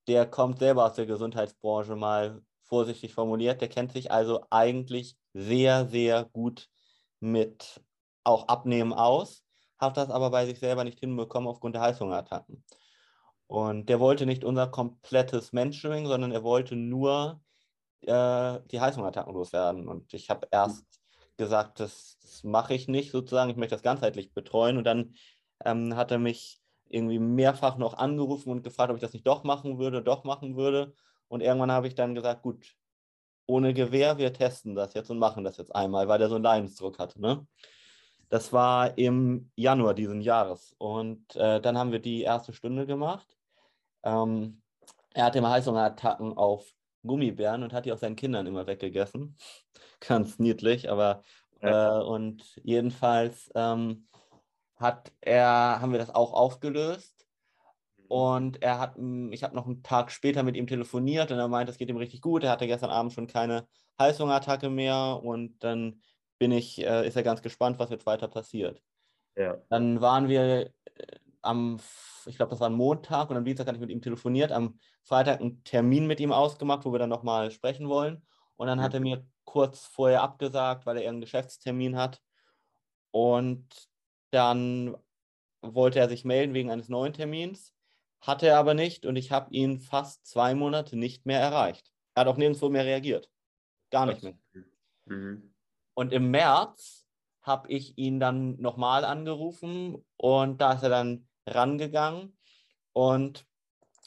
[0.08, 3.62] der kommt selber aus der Gesundheitsbranche, mal vorsichtig formuliert.
[3.62, 6.70] Der kennt sich also eigentlich sehr, sehr gut
[7.20, 7.82] mit
[8.24, 9.46] auch Abnehmen aus,
[9.78, 12.64] hat das aber bei sich selber nicht hinbekommen aufgrund der Heißhungerattacken.
[13.48, 17.42] Und der wollte nicht unser komplettes Mentoring, sondern er wollte nur
[18.02, 19.88] äh, die Heißhungerattacken loswerden.
[19.88, 20.86] Und ich habe erst
[21.38, 24.78] gesagt, das, das mache ich nicht sozusagen, ich möchte das ganzheitlich betreuen.
[24.78, 25.16] Und dann
[25.66, 29.44] ähm, hat er mich irgendwie mehrfach noch angerufen und gefragt, ob ich das nicht doch
[29.44, 30.94] machen würde, doch machen würde.
[31.28, 32.76] Und irgendwann habe ich dann gesagt, gut,
[33.46, 36.44] ohne Gewehr, wir testen das jetzt und machen das jetzt einmal, weil der so einen
[36.44, 37.20] Leidensdruck hatte.
[37.20, 37.46] Ne?
[38.34, 40.74] Das war im Januar diesen Jahres.
[40.80, 43.28] Und äh, dann haben wir die erste Stunde gemacht.
[44.02, 44.64] Ähm,
[45.14, 46.66] er hatte immer Heißhungerattacken auf
[47.04, 49.38] Gummibären und hat die auch seinen Kindern immer weggegessen.
[50.00, 51.22] Ganz niedlich, aber
[51.60, 54.08] äh, und jedenfalls ähm,
[54.78, 57.28] hat er, haben wir das auch aufgelöst.
[58.08, 61.48] Und er hat, m, ich habe noch einen Tag später mit ihm telefoniert und er
[61.48, 62.44] meinte, es geht ihm richtig gut.
[62.44, 63.68] Er hatte gestern Abend schon keine
[64.00, 66.02] Heißhungerattacke mehr und dann
[66.44, 68.84] bin ich, äh, ist er ganz gespannt, was jetzt weiter passiert.
[69.38, 69.62] Ja.
[69.70, 70.72] Dann waren wir äh,
[71.42, 71.80] am,
[72.26, 74.78] ich glaube, das war ein Montag und am Dienstag hatte ich mit ihm telefoniert, am
[75.04, 78.28] Freitag einen Termin mit ihm ausgemacht, wo wir dann nochmal sprechen wollen.
[78.58, 82.22] Und dann hat er mir kurz vorher abgesagt, weil er irgendeinen Geschäftstermin hat.
[83.12, 83.70] Und
[84.32, 84.98] dann
[85.62, 87.74] wollte er sich melden wegen eines neuen Termins,
[88.20, 91.90] hatte er aber nicht und ich habe ihn fast zwei Monate nicht mehr erreicht.
[92.16, 93.30] Er hat auch nirgendwo mehr reagiert.
[93.92, 94.38] Gar nicht mehr.
[95.06, 95.53] Mhm.
[95.94, 97.06] Und im März
[97.42, 102.38] habe ich ihn dann nochmal angerufen und da ist er dann rangegangen
[102.94, 103.46] und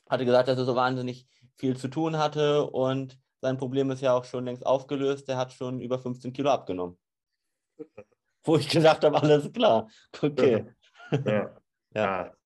[0.09, 4.15] hatte gesagt, dass er so wahnsinnig viel zu tun hatte und sein Problem ist ja
[4.15, 5.29] auch schon längst aufgelöst.
[5.29, 6.99] Er hat schon über 15 Kilo abgenommen.
[8.45, 9.89] Wo ich gedacht habe, alles klar.
[10.23, 10.67] Okay.
[11.25, 11.25] Ja.
[11.27, 11.57] Ja,
[11.95, 12.37] Ja.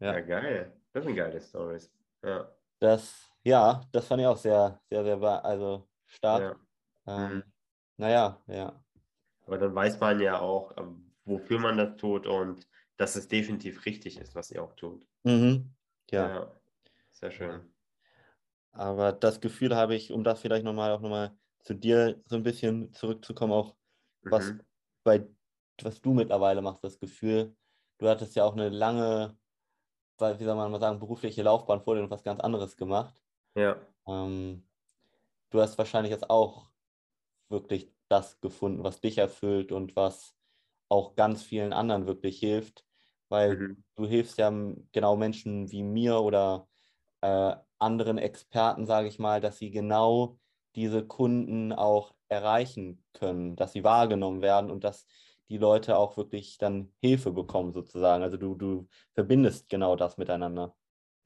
[0.00, 0.12] Ja.
[0.14, 0.72] ja, geil.
[0.92, 1.92] Das sind geile Stories.
[2.24, 2.50] Ja.
[2.80, 6.58] das, ja, das fand ich auch sehr, sehr, sehr, also stark.
[7.06, 7.16] ja.
[7.16, 7.44] Ähm, Mhm.
[7.96, 8.82] Naja, ja.
[9.50, 13.84] Aber dann weiß man ja auch, ähm, wofür man das tut und dass es definitiv
[13.84, 15.08] richtig ist, was ihr auch tut.
[15.24, 15.74] Mhm.
[16.12, 16.52] Ja.
[17.10, 17.74] Sehr schön.
[18.72, 22.42] Aber das Gefühl habe ich, um das vielleicht nochmal auch nochmal zu dir so ein
[22.44, 23.76] bisschen zurückzukommen, auch
[24.28, 24.60] was Mhm.
[25.02, 25.26] bei
[25.82, 27.56] was du mittlerweile machst, das Gefühl,
[27.98, 29.38] du hattest ja auch eine lange,
[30.18, 33.14] wie soll man mal sagen, berufliche Laufbahn vor dir und was ganz anderes gemacht.
[33.54, 33.80] Ja.
[34.06, 34.68] Ähm,
[35.50, 36.70] du hast wahrscheinlich jetzt auch
[37.50, 40.34] wirklich das gefunden, was dich erfüllt und was
[40.88, 42.84] auch ganz vielen anderen wirklich hilft,
[43.28, 43.84] weil mhm.
[43.94, 44.52] du hilfst ja
[44.92, 46.68] genau Menschen wie mir oder
[47.20, 50.38] äh, anderen Experten, sage ich mal, dass sie genau
[50.74, 55.06] diese Kunden auch erreichen können, dass sie wahrgenommen werden und dass
[55.48, 58.22] die Leute auch wirklich dann Hilfe bekommen sozusagen.
[58.22, 60.76] Also du, du verbindest genau das miteinander.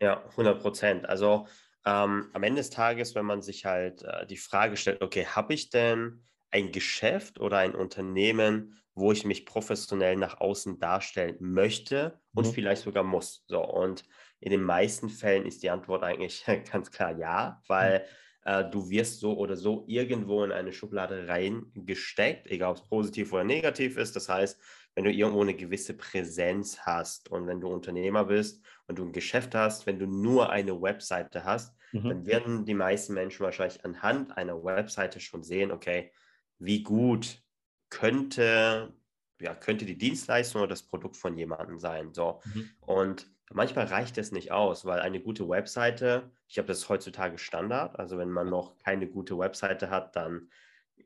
[0.01, 1.09] Ja, 100 Prozent.
[1.09, 1.47] Also
[1.85, 5.53] ähm, am Ende des Tages, wenn man sich halt äh, die Frage stellt, okay, habe
[5.53, 6.25] ich denn
[6.55, 12.53] ein Geschäft oder ein Unternehmen, wo ich mich professionell nach außen darstellen möchte und mhm.
[12.53, 13.45] vielleicht sogar muss?
[13.47, 14.05] So, und
[14.41, 18.05] in den meisten Fällen ist die Antwort eigentlich ganz klar ja, weil mhm
[18.45, 23.33] äh, du wirst so oder so irgendwo in eine Schublade reingesteckt, egal ob es positiv
[23.33, 24.15] oder negativ ist.
[24.17, 24.61] Das heißt,
[24.95, 29.13] wenn du irgendwo eine gewisse Präsenz hast und wenn du Unternehmer bist und du ein
[29.13, 32.09] Geschäft hast, wenn du nur eine Webseite hast, mhm.
[32.09, 36.13] dann werden die meisten Menschen wahrscheinlich anhand einer Webseite schon sehen, okay,
[36.59, 37.43] wie gut
[37.91, 38.93] könnte,
[39.41, 42.13] ja, könnte die Dienstleistung oder das Produkt von jemandem sein.
[42.13, 42.41] So.
[42.45, 42.71] Mhm.
[42.81, 47.99] Und manchmal reicht es nicht aus, weil eine gute Webseite, ich glaube, das heutzutage Standard.
[47.99, 50.51] Also wenn man noch keine gute Webseite hat, dann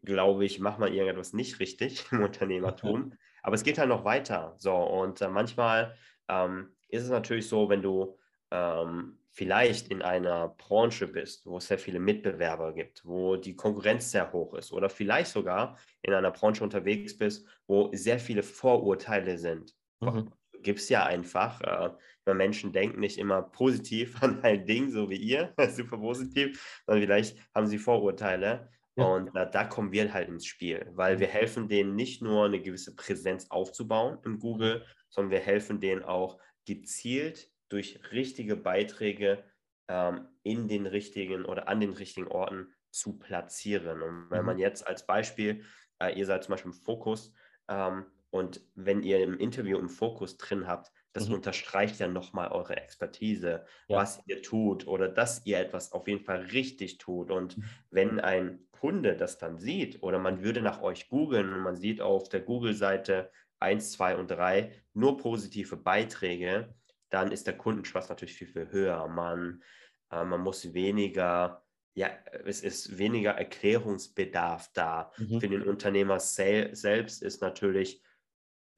[0.02, 3.12] glaube ich, macht man irgendetwas nicht richtig im Unternehmertum.
[3.42, 4.54] Aber es geht halt noch weiter.
[4.58, 5.94] So, und äh, manchmal
[6.28, 8.18] ähm, ist es natürlich so, wenn du
[8.50, 14.10] ähm, vielleicht in einer Branche bist, wo es sehr viele Mitbewerber gibt, wo die Konkurrenz
[14.10, 19.38] sehr hoch ist oder vielleicht sogar in einer Branche unterwegs bist, wo sehr viele Vorurteile
[19.38, 19.74] sind.
[20.00, 21.60] Mhm gibt es ja einfach.
[21.60, 27.04] Äh, Menschen denken nicht immer positiv an ein Ding, so wie ihr, super positiv, sondern
[27.04, 28.68] vielleicht haben sie Vorurteile.
[28.96, 29.04] Ja.
[29.04, 31.20] Und äh, da kommen wir halt ins Spiel, weil mhm.
[31.20, 34.82] wir helfen denen nicht nur eine gewisse Präsenz aufzubauen im Google, mhm.
[35.10, 39.44] sondern wir helfen denen auch gezielt durch richtige Beiträge
[39.88, 44.02] ähm, in den richtigen oder an den richtigen Orten zu platzieren.
[44.02, 44.46] Und wenn mhm.
[44.46, 45.64] man jetzt als Beispiel,
[45.98, 47.32] äh, ihr seid zum Beispiel im Fokus,
[47.68, 51.36] ähm, und wenn ihr im Interview im Fokus drin habt, das mhm.
[51.36, 53.96] unterstreicht ja nochmal eure Expertise, ja.
[53.96, 57.30] was ihr tut oder dass ihr etwas auf jeden Fall richtig tut.
[57.30, 57.64] Und mhm.
[57.90, 62.00] wenn ein Kunde das dann sieht oder man würde nach euch googeln und man sieht
[62.00, 66.74] auf der Google-Seite 1, 2 und 3 nur positive Beiträge,
[67.10, 69.06] dann ist der Kundenspaß natürlich viel, viel höher.
[69.08, 69.62] Man,
[70.10, 72.10] äh, man muss weniger ja,
[72.44, 75.10] es ist weniger Erklärungsbedarf da.
[75.16, 75.40] Mhm.
[75.40, 78.04] Für den Unternehmer sel selbst ist natürlich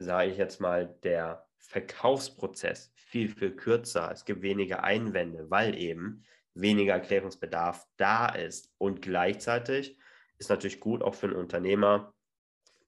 [0.01, 4.11] sage ich jetzt mal, der Verkaufsprozess viel, viel kürzer.
[4.11, 6.25] Es gibt weniger Einwände, weil eben
[6.55, 8.73] weniger Erklärungsbedarf da ist.
[8.79, 9.99] Und gleichzeitig
[10.39, 12.15] ist natürlich gut auch für einen Unternehmer,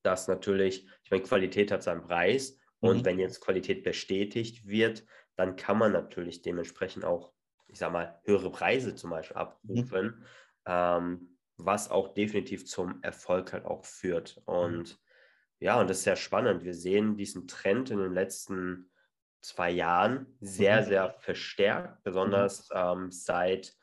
[0.02, 2.58] dass natürlich, ich meine, Qualität hat seinen Preis.
[2.80, 3.04] Und mhm.
[3.04, 5.04] wenn jetzt Qualität bestätigt wird,
[5.36, 7.32] dann kann man natürlich dementsprechend auch,
[7.66, 10.24] ich sage mal, höhere Preise zum Beispiel abrufen, mhm.
[10.66, 14.40] ähm, was auch definitiv zum Erfolg halt auch führt.
[14.44, 14.98] Und mhm.
[15.62, 16.64] Ja, und das ist sehr spannend.
[16.64, 18.90] Wir sehen diesen Trend in den letzten
[19.42, 20.86] zwei Jahren sehr, mhm.
[20.86, 22.76] sehr verstärkt, besonders mhm.
[22.76, 23.76] ähm, seit,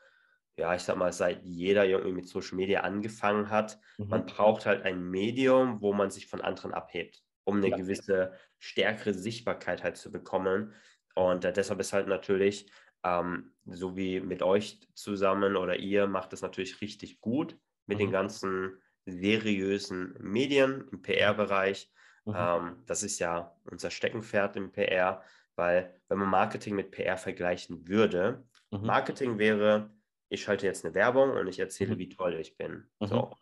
[0.56, 3.78] ja, ich sag mal, seit jeder irgendwie mit Social Media angefangen hat.
[3.96, 4.08] Mhm.
[4.08, 7.78] Man braucht halt ein Medium, wo man sich von anderen abhebt, um eine ja.
[7.78, 10.74] gewisse stärkere Sichtbarkeit halt zu bekommen.
[11.14, 12.70] Und äh, deshalb ist halt natürlich,
[13.04, 17.56] ähm, so wie mit euch zusammen oder ihr, macht es natürlich richtig gut
[17.86, 18.12] mit den mhm.
[18.12, 21.90] ganzen seriösen Medien im PR-Bereich.
[22.24, 22.34] Mhm.
[22.36, 25.22] Ähm, das ist ja unser Steckenpferd im PR,
[25.56, 28.86] weil wenn man Marketing mit PR vergleichen würde, mhm.
[28.86, 29.90] Marketing wäre,
[30.28, 31.98] ich schalte jetzt eine Werbung und ich erzähle, mhm.
[31.98, 32.88] wie toll ich bin.
[33.00, 33.06] Mhm.
[33.06, 33.36] So.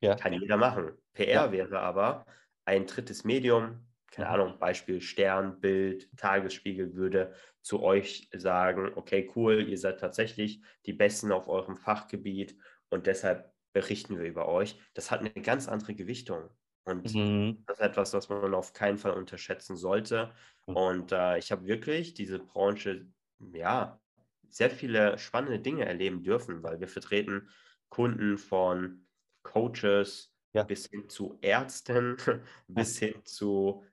[0.00, 0.16] Ja.
[0.16, 0.92] Kann jeder machen.
[1.14, 1.52] PR ja.
[1.52, 2.26] wäre aber
[2.64, 3.83] ein drittes Medium,
[4.14, 4.34] keine mhm.
[4.34, 10.92] Ahnung, Beispiel Stern, Bild, Tagesspiegel würde zu euch sagen, okay, cool, ihr seid tatsächlich die
[10.92, 12.56] Besten auf eurem Fachgebiet
[12.90, 14.78] und deshalb berichten wir über euch.
[14.94, 16.48] Das hat eine ganz andere Gewichtung.
[16.84, 17.64] Und mhm.
[17.66, 20.32] das ist etwas, was man auf keinen Fall unterschätzen sollte.
[20.66, 20.76] Mhm.
[20.76, 23.06] Und äh, ich habe wirklich diese Branche,
[23.52, 24.00] ja,
[24.48, 27.48] sehr viele spannende Dinge erleben dürfen, weil wir vertreten
[27.88, 29.08] Kunden von
[29.42, 30.62] Coaches ja.
[30.62, 32.16] bis hin zu Ärzten,
[32.68, 33.84] bis hin zu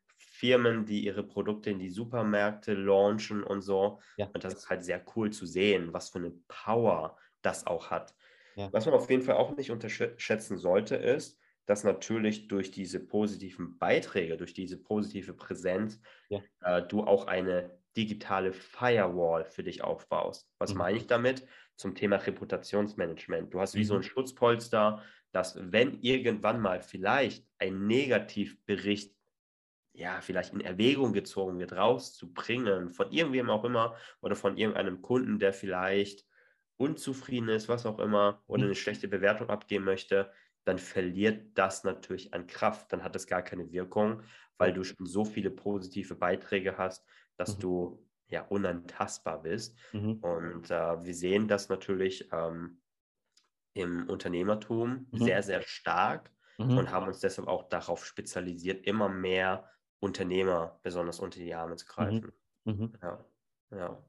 [0.42, 4.00] Firmen, die ihre Produkte in die Supermärkte launchen und so.
[4.18, 4.28] Ja.
[4.34, 8.16] Und das ist halt sehr cool zu sehen, was für eine Power das auch hat.
[8.56, 8.68] Ja.
[8.74, 13.78] Was man auf jeden Fall auch nicht unterschätzen sollte, ist, dass natürlich durch diese positiven
[13.78, 16.40] Beiträge, durch diese positive Präsenz, ja.
[16.62, 20.50] äh, du auch eine digitale Firewall für dich aufbaust.
[20.58, 20.80] Was mhm.
[20.80, 21.46] meine ich damit?
[21.76, 23.54] Zum Thema Reputationsmanagement.
[23.54, 23.86] Du hast wie mhm.
[23.86, 29.16] so ein Schutzpolster, dass wenn irgendwann mal vielleicht ein Negativbericht
[30.02, 35.38] ja, vielleicht in Erwägung gezogen wird, rauszubringen, von irgendwem auch immer oder von irgendeinem Kunden,
[35.38, 36.26] der vielleicht
[36.78, 38.70] unzufrieden ist, was auch immer, oder mhm.
[38.70, 40.32] eine schlechte Bewertung abgeben möchte,
[40.64, 42.92] dann verliert das natürlich an Kraft.
[42.92, 44.24] Dann hat es gar keine Wirkung,
[44.58, 47.06] weil du schon so viele positive Beiträge hast,
[47.38, 47.62] dass mhm.
[47.62, 49.78] du ja unantastbar bist.
[49.94, 50.16] Mhm.
[50.16, 52.82] Und äh, wir sehen das natürlich ähm,
[53.74, 55.18] im Unternehmertum mhm.
[55.24, 56.78] sehr, sehr stark mhm.
[56.78, 59.70] und haben uns deshalb auch darauf spezialisiert, immer mehr
[60.02, 61.90] Unternehmer besonders unter die Arme zu mhm.
[61.90, 62.34] greifen.
[62.66, 62.94] Mhm.
[63.02, 63.26] Ja,
[63.72, 64.04] ja.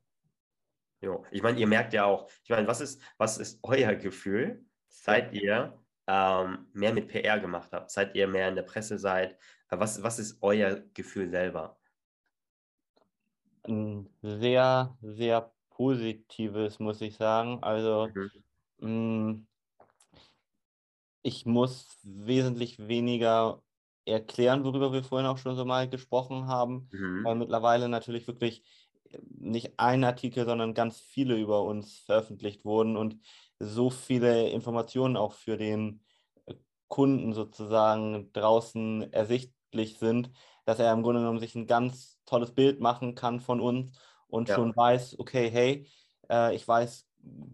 [1.00, 1.24] Jo.
[1.30, 5.32] Ich meine, ihr merkt ja auch, ich meine, was ist, was ist euer Gefühl, seit
[5.32, 9.32] ihr ähm, mehr mit PR gemacht habt, seit ihr mehr in der Presse seid?
[9.68, 11.78] Äh, was, was ist euer Gefühl selber?
[13.64, 17.62] Ein sehr, sehr positives, muss ich sagen.
[17.62, 18.30] Also, mhm.
[18.78, 19.46] mh, mm,
[21.22, 23.62] ich muss wesentlich weniger
[24.04, 27.24] erklären, worüber wir vorhin auch schon so mal gesprochen haben, mhm.
[27.24, 28.64] weil mittlerweile natürlich wirklich
[29.10, 33.18] äh, nicht ein Artikel, sondern ganz viele über uns veröffentlicht wurden und
[33.58, 36.00] so viele Informationen auch für den
[36.46, 36.54] äh,
[36.88, 40.30] Kunden sozusagen draußen ersichtlich sind,
[40.64, 43.92] dass er im Grunde genommen sich ein ganz tolles Bild machen kann von uns
[44.26, 44.56] und ja.
[44.56, 45.86] schon weiß, okay, hey,
[46.28, 47.06] äh, ich weiß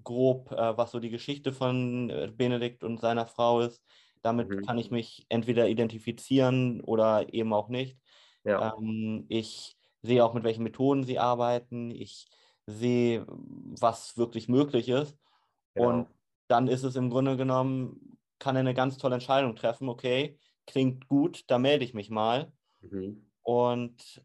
[0.02, 3.82] grob, äh, was so die Geschichte von Benedikt und seiner Frau ist.
[4.22, 4.64] Damit mhm.
[4.64, 7.98] kann ich mich entweder identifizieren oder eben auch nicht.
[8.44, 8.74] Ja.
[8.78, 11.90] Ähm, ich sehe auch, mit welchen Methoden sie arbeiten.
[11.90, 12.28] Ich
[12.66, 15.16] sehe, was wirklich möglich ist.
[15.74, 15.88] Genau.
[15.88, 16.08] Und
[16.48, 19.88] dann ist es im Grunde genommen, kann er eine ganz tolle Entscheidung treffen.
[19.88, 22.52] Okay, klingt gut, da melde ich mich mal.
[22.80, 23.26] Mhm.
[23.42, 24.22] Und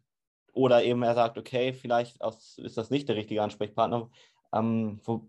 [0.52, 4.08] oder eben er sagt, okay, vielleicht ist das nicht der richtige Ansprechpartner.
[4.52, 5.28] Ähm, wo,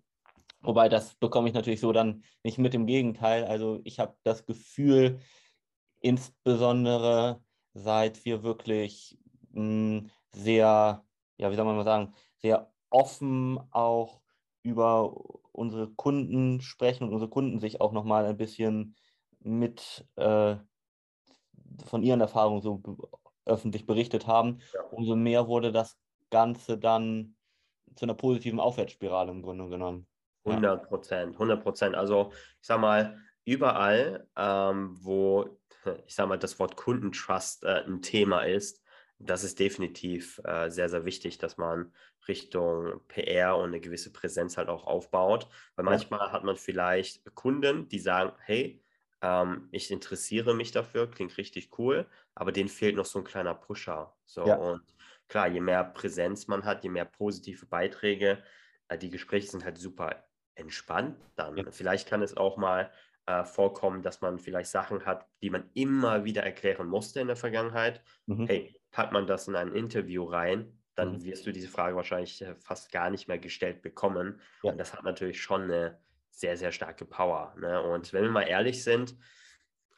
[0.66, 2.74] Wobei das bekomme ich natürlich so dann nicht mit.
[2.74, 5.20] Im Gegenteil, also ich habe das Gefühl,
[6.00, 7.42] insbesondere
[7.74, 9.18] seit wir wirklich
[9.52, 11.06] mh, hm, sehr,
[11.38, 14.22] ja, wie soll man mal sagen, sehr offen auch
[14.64, 15.16] über
[15.52, 18.96] unsere Kunden sprechen und unsere Kunden sich auch nochmal ein bisschen
[19.40, 20.56] mit äh,
[21.86, 22.82] von ihren Erfahrungen so
[23.46, 24.82] öffentlich berichtet haben, ja.
[24.92, 25.98] umso mehr wurde das
[26.32, 27.36] Ganze dann
[27.96, 30.08] zu einer positiven Aufwärtsspirale im Grunde genommen.
[30.46, 31.96] 100 Prozent, 100 Prozent.
[31.96, 35.58] Also ich sag mal, überall, ähm, wo
[36.06, 38.84] ich sag mal, das Wort Kundentrust äh, ein Thema ist,
[39.20, 41.94] das ist definitiv äh, sehr, sehr wichtig, dass man
[42.28, 45.48] Richtung PR und eine gewisse Präsenz halt auch aufbaut.
[45.76, 48.84] Weil manchmal hat man vielleicht Kunden, die sagen, hey,
[49.22, 53.56] ähm, ich interessiere mich dafür, klingt richtig cool, aber denen fehlt noch so ein kleiner
[53.56, 54.14] Pusher.
[54.26, 54.56] So ja.
[54.56, 54.84] und
[55.30, 58.44] klar, je mehr Präsenz man hat, je mehr positive Beiträge,
[58.90, 60.26] äh, die Gespräche sind halt super
[60.56, 61.58] entspannt dann.
[61.58, 61.72] Ja.
[61.72, 62.92] Vielleicht kann es auch mal
[63.28, 67.36] äh, vorkommen, dass man vielleicht Sachen hat, die man immer wieder erklären musste in der
[67.36, 68.02] Vergangenheit.
[68.26, 68.48] Mhm.
[68.48, 71.24] Hey, packt man das in ein Interview rein, dann mhm.
[71.24, 74.40] wirst du diese Frage wahrscheinlich äh, fast gar nicht mehr gestellt bekommen.
[74.64, 74.72] Ja.
[74.72, 76.00] Und das hat natürlich schon eine
[76.30, 77.56] sehr, sehr starke Power.
[77.60, 77.82] Ne?
[77.82, 79.16] Und wenn wir mal ehrlich sind,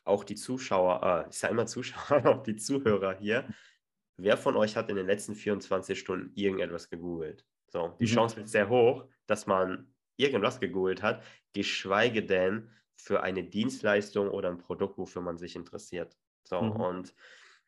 [0.04, 3.48] auch die Zuschauer, äh, ich sage immer Zuschauer, auch die Zuhörer hier,
[4.16, 7.46] wer von euch hat in den letzten 24 Stunden irgendetwas gegoogelt?
[7.68, 8.10] So, die mhm.
[8.10, 14.50] Chance ist sehr hoch, dass man irgendwas gegoogelt hat, geschweige denn für eine Dienstleistung oder
[14.50, 16.18] ein Produkt, wofür man sich interessiert.
[16.44, 16.72] So, mhm.
[16.72, 17.16] und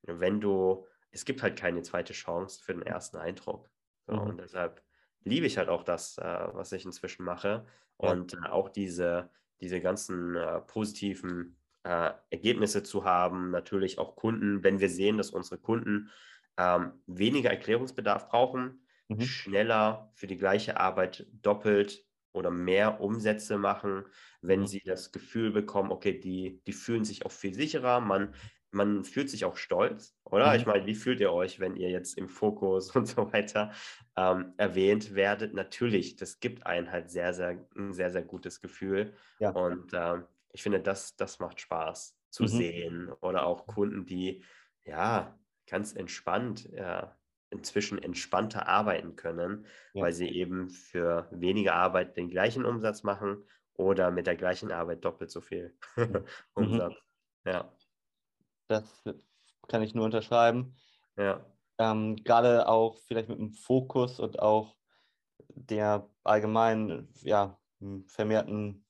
[0.04, 3.70] wenn du, es gibt halt keine zweite Chance für den ersten Eindruck.
[4.08, 4.22] So, mhm.
[4.22, 4.84] Und deshalb
[5.24, 7.66] liebe ich halt auch das, äh, was ich inzwischen mache.
[8.02, 8.12] Ja.
[8.12, 9.30] Und äh, auch diese,
[9.62, 15.32] diese ganzen äh, positiven äh, Ergebnisse zu haben, natürlich auch Kunden, wenn wir sehen, dass
[15.32, 16.10] unsere Kunden
[16.58, 19.22] ähm, weniger Erklärungsbedarf brauchen, mhm.
[19.22, 24.06] schneller für die gleiche Arbeit doppelt oder mehr Umsätze machen,
[24.42, 24.68] wenn mhm.
[24.68, 28.34] sie das Gefühl bekommen, okay, die, die fühlen sich auch viel sicherer, man,
[28.72, 30.50] man fühlt sich auch stolz, oder?
[30.50, 30.56] Mhm.
[30.56, 33.72] Ich meine, wie fühlt ihr euch, wenn ihr jetzt im Fokus und so weiter
[34.16, 35.54] ähm, erwähnt werdet?
[35.54, 39.14] Natürlich, das gibt einen halt sehr, sehr, ein sehr, sehr gutes Gefühl.
[39.40, 39.52] Ja.
[39.52, 40.22] Und äh,
[40.52, 42.48] ich finde, das, das macht Spaß zu mhm.
[42.48, 43.12] sehen.
[43.22, 44.44] Oder auch Kunden, die
[44.84, 47.16] ja ganz entspannt ja,
[47.52, 50.04] inzwischen entspannter arbeiten können, ja.
[50.04, 53.44] weil sie eben für weniger Arbeit den gleichen Umsatz machen
[53.74, 56.26] oder mit der gleichen Arbeit doppelt so viel mhm.
[56.54, 56.94] Umsatz.
[57.46, 57.72] Ja.
[58.68, 59.04] Das
[59.68, 60.76] kann ich nur unterschreiben.
[61.18, 61.46] Ja.
[61.78, 64.76] Ähm, gerade auch vielleicht mit dem Fokus und auch
[65.48, 67.58] der allgemeinen, ja,
[68.08, 68.86] vermehrten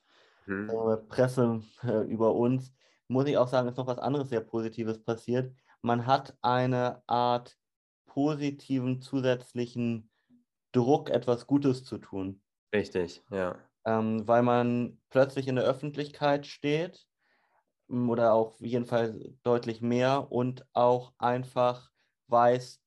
[0.46, 0.70] mhm.
[0.70, 2.74] äh, Presse äh, über uns,
[3.08, 5.56] muss ich auch sagen, ist noch was anderes sehr Positives passiert.
[5.82, 7.58] Man hat eine Art
[8.10, 10.10] positiven zusätzlichen
[10.72, 12.42] Druck, etwas Gutes zu tun.
[12.74, 13.56] Richtig, ja.
[13.86, 17.08] Ähm, weil man plötzlich in der Öffentlichkeit steht
[17.88, 21.90] oder auch jedenfalls deutlich mehr und auch einfach
[22.28, 22.82] weiß,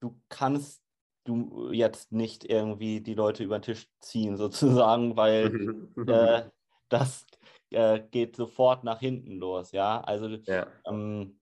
[0.00, 0.82] du kannst
[1.24, 6.42] du jetzt nicht irgendwie die Leute über den Tisch ziehen sozusagen, weil äh,
[6.88, 7.26] das
[7.70, 10.00] äh, geht sofort nach hinten los, ja.
[10.00, 10.66] Also ja.
[10.86, 11.39] Ähm,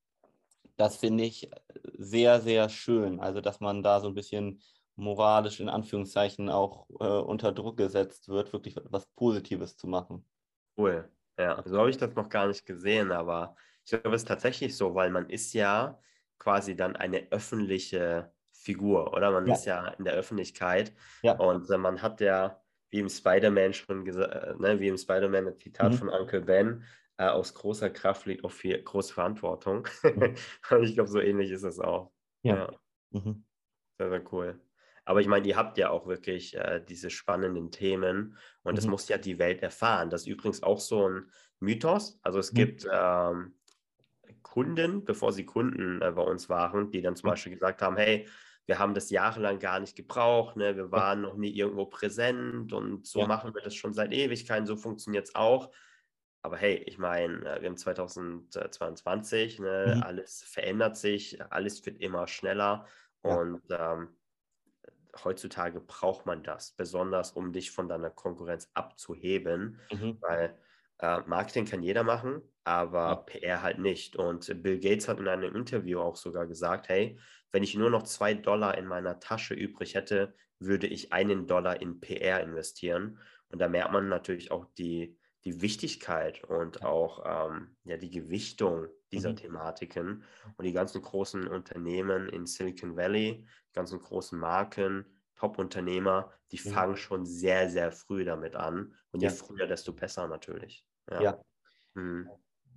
[0.78, 1.50] das finde ich
[1.98, 3.20] sehr, sehr schön.
[3.20, 4.62] Also, dass man da so ein bisschen
[4.94, 10.24] moralisch in Anführungszeichen auch äh, unter Druck gesetzt wird, wirklich was Positives zu machen.
[10.76, 11.08] Cool.
[11.38, 13.54] Ja, so habe ich das noch gar nicht gesehen, aber
[13.84, 16.00] ich glaube, es ist tatsächlich so, weil man ist ja
[16.38, 19.30] quasi dann eine öffentliche Figur, oder?
[19.30, 19.54] Man ja.
[19.54, 21.32] ist ja in der Öffentlichkeit ja.
[21.34, 22.60] und äh, man hat ja,
[22.90, 25.96] wie im Spider-Man schon gesagt, äh, ne, wie im Spider-Man ein Zitat mhm.
[25.96, 26.84] von Uncle Ben,
[27.18, 29.86] äh, aus großer Kraft liegt auch viel große Verantwortung.
[30.70, 32.12] Und ich glaube, so ähnlich ist es auch.
[32.42, 32.56] Ja.
[32.56, 32.72] ja.
[33.10, 33.44] Mhm.
[33.98, 34.60] Sehr, sehr cool.
[35.04, 38.76] Aber ich meine, ihr habt ja auch wirklich äh, diese spannenden Themen und mhm.
[38.76, 40.10] das muss ja die Welt erfahren.
[40.10, 42.20] Das ist übrigens auch so ein Mythos.
[42.22, 42.56] Also es mhm.
[42.56, 43.54] gibt ähm,
[44.42, 47.30] Kunden, bevor sie Kunden äh, bei uns waren, die dann zum.
[47.30, 48.28] Beispiel gesagt haben, hey,
[48.66, 50.76] wir haben das jahrelang gar nicht gebraucht, ne?
[50.76, 53.26] wir waren noch nie irgendwo präsent und so ja.
[53.26, 55.70] machen wir das schon seit Ewigkeiten, so funktioniert es auch.
[56.42, 59.94] Aber hey, ich meine, äh, wir haben 2022, ne?
[59.96, 60.02] Mhm.
[60.02, 62.86] alles verändert sich, alles wird immer schneller
[63.24, 63.34] ja.
[63.34, 64.16] und ähm,
[65.24, 70.18] heutzutage braucht man das, besonders um dich von deiner Konkurrenz abzuheben, mhm.
[70.20, 70.56] weil
[71.00, 73.14] äh, Marketing kann jeder machen, aber ja.
[73.16, 74.16] PR halt nicht.
[74.16, 77.18] Und Bill Gates hat in einem Interview auch sogar gesagt, hey,
[77.52, 81.80] wenn ich nur noch zwei Dollar in meiner Tasche übrig hätte, würde ich einen Dollar
[81.80, 83.18] in PR investieren.
[83.50, 85.17] Und da merkt man natürlich auch die,
[85.48, 89.36] die Wichtigkeit und auch ähm, ja, die Gewichtung dieser mhm.
[89.36, 90.22] Thematiken.
[90.58, 96.72] Und die ganzen großen Unternehmen in Silicon Valley, die ganzen großen Marken, Top-Unternehmer, die mhm.
[96.72, 98.94] fangen schon sehr, sehr früh damit an.
[99.10, 99.32] Und je ja.
[99.32, 100.84] früher, desto besser natürlich.
[101.10, 101.22] Ja.
[101.22, 101.44] ja.
[101.94, 102.28] Mhm.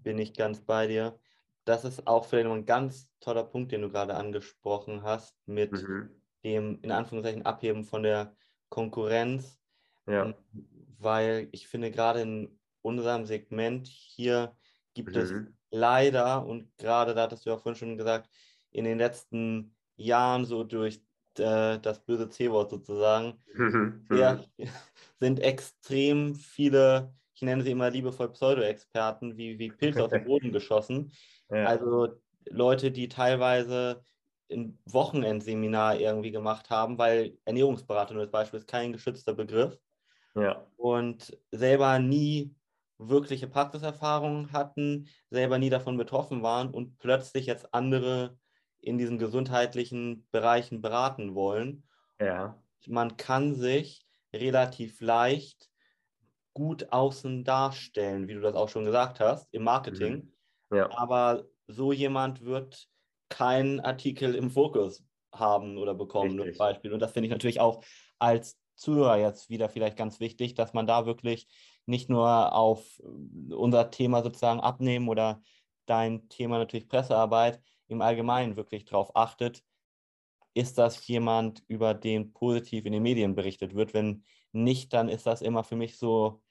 [0.03, 1.19] Bin ich ganz bei dir.
[1.65, 5.73] Das ist auch vielleicht noch ein ganz toller Punkt, den du gerade angesprochen hast, mit
[5.73, 6.09] mhm.
[6.45, 8.33] dem in Anführungszeichen Abheben von der
[8.69, 9.59] Konkurrenz.
[10.07, 10.33] Ja.
[10.99, 14.55] Weil ich finde, gerade in unserem Segment hier
[14.93, 15.55] gibt es mhm.
[15.69, 18.29] leider, und gerade da hattest du ja vorhin schon gesagt,
[18.71, 21.01] in den letzten Jahren so durch
[21.37, 24.05] äh, das böse C-Wort sozusagen, mhm.
[25.19, 30.51] sind extrem viele, ich nenne sie immer liebevoll Pseudo-Experten, wie, wie Pilze aus dem Boden
[30.51, 31.11] geschossen.
[31.53, 31.65] Ja.
[31.65, 32.07] Also
[32.49, 34.05] Leute, die teilweise
[34.49, 39.77] ein Wochenendseminar irgendwie gemacht haben, weil Ernährungsberatung als Beispiel ist kein geschützter Begriff.
[40.33, 40.65] Ja.
[40.77, 42.55] Und selber nie
[43.09, 48.37] wirkliche Praxiserfahrungen hatten, selber nie davon betroffen waren und plötzlich jetzt andere
[48.79, 51.83] in diesen gesundheitlichen Bereichen beraten wollen.
[52.19, 52.61] Ja.
[52.87, 55.69] Man kann sich relativ leicht
[56.53, 60.31] gut außen darstellen, wie du das auch schon gesagt hast, im Marketing.
[60.69, 60.77] Mhm.
[60.77, 60.91] Ja.
[60.97, 62.87] Aber so jemand wird
[63.29, 66.93] keinen Artikel im Fokus haben oder bekommen, zum Beispiel.
[66.93, 67.83] Und das finde ich natürlich auch
[68.19, 71.47] als Zuhörer jetzt wieder vielleicht ganz wichtig, dass man da wirklich
[71.85, 73.01] nicht nur auf
[73.49, 75.41] unser Thema sozusagen abnehmen oder
[75.85, 79.63] dein Thema natürlich Pressearbeit im Allgemeinen wirklich darauf achtet,
[80.53, 83.93] ist das jemand, über den positiv in den Medien berichtet wird.
[83.93, 86.41] Wenn nicht, dann ist das immer für mich so,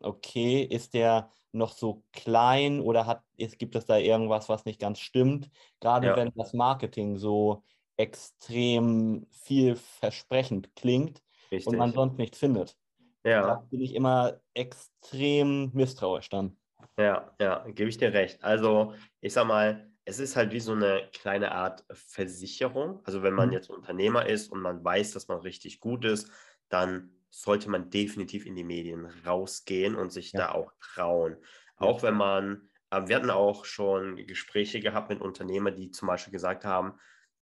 [0.00, 4.80] okay, ist der noch so klein oder hat, ist, gibt es da irgendwas, was nicht
[4.80, 5.50] ganz stimmt?
[5.80, 6.16] Gerade ja.
[6.16, 7.62] wenn das Marketing so
[7.96, 11.22] extrem vielversprechend klingt
[11.52, 11.66] Richtig.
[11.68, 12.76] und man sonst nichts findet.
[13.24, 13.42] Ja.
[13.42, 16.56] Da bin ich immer extrem misstrauisch dann.
[16.98, 18.42] Ja, ja, gebe ich dir recht.
[18.44, 23.00] Also, ich sag mal, es ist halt wie so eine kleine Art Versicherung.
[23.04, 23.54] Also, wenn man mhm.
[23.54, 26.30] jetzt Unternehmer ist und man weiß, dass man richtig gut ist,
[26.68, 30.40] dann sollte man definitiv in die Medien rausgehen und sich ja.
[30.40, 31.36] da auch trauen.
[31.76, 36.32] Auch wenn man, äh, wir hatten auch schon Gespräche gehabt mit Unternehmern, die zum Beispiel
[36.32, 36.94] gesagt haben,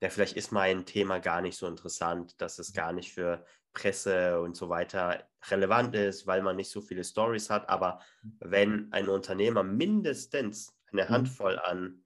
[0.02, 4.42] ja, vielleicht ist mein Thema gar nicht so interessant, dass es gar nicht für Presse
[4.42, 7.70] und so weiter relevant ist, weil man nicht so viele Stories hat.
[7.70, 8.38] Aber mhm.
[8.40, 11.10] wenn ein Unternehmer mindestens eine mhm.
[11.10, 12.04] Handvoll an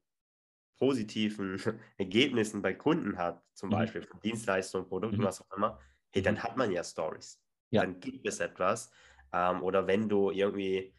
[0.78, 1.60] positiven
[1.98, 3.74] Ergebnissen bei Kunden hat, zum mhm.
[3.74, 5.80] Beispiel von Dienstleistungen, Produkten, was auch immer,
[6.12, 7.42] hey, dann hat man ja Stories.
[7.72, 7.82] Ja.
[7.82, 8.92] Dann gibt es etwas.
[9.32, 10.94] Ähm, oder wenn du irgendwie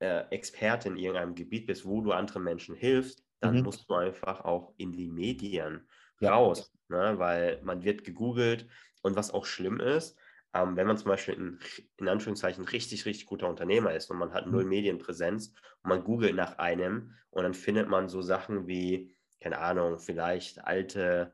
[0.00, 3.62] äh, Experte in irgendeinem Gebiet bist, wo du anderen Menschen hilfst, dann mhm.
[3.62, 5.88] musst du einfach auch in die Medien
[6.22, 6.34] ja.
[6.34, 7.14] raus, ne?
[7.18, 8.66] weil man wird gegoogelt
[9.02, 10.16] und was auch schlimm ist,
[10.54, 11.58] ähm, wenn man zum Beispiel in,
[11.98, 14.70] in Anführungszeichen richtig, richtig guter Unternehmer ist und man hat null mhm.
[14.70, 15.48] Medienpräsenz
[15.82, 20.64] und man googelt nach einem und dann findet man so Sachen wie, keine Ahnung, vielleicht
[20.64, 21.32] alte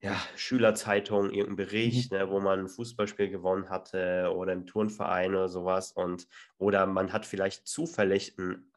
[0.00, 2.18] ja, Schülerzeitung, irgendein Bericht, mhm.
[2.18, 6.26] ne, wo man ein Fußballspiel gewonnen hatte oder im Turnverein oder sowas und
[6.58, 8.70] oder man hat vielleicht zufällig einen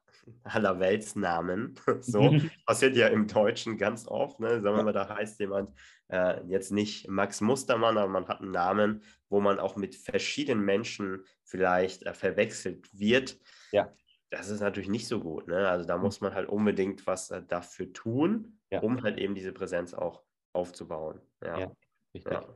[0.44, 1.76] Allerweltsnamen.
[2.02, 2.50] so mhm.
[2.66, 4.40] passiert ja im Deutschen ganz oft.
[4.40, 4.62] Ne?
[4.62, 5.72] Sagen wir mal, da heißt jemand
[6.10, 10.64] äh, jetzt nicht Max Mustermann, aber man hat einen Namen, wo man auch mit verschiedenen
[10.64, 13.40] Menschen vielleicht äh, verwechselt wird.
[13.72, 13.94] Ja.
[14.32, 15.48] das ist natürlich nicht so gut.
[15.48, 15.68] Ne?
[15.68, 16.02] Also da hm.
[16.02, 18.80] muss man halt unbedingt was äh, dafür tun, ja.
[18.82, 20.24] um halt eben diese Präsenz auch
[20.54, 21.22] aufzubauen.
[21.44, 21.72] Ja, ja
[22.14, 22.34] richtig.
[22.34, 22.48] Ja.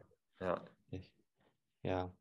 [0.41, 0.61] Ja.
[1.83, 2.11] ja.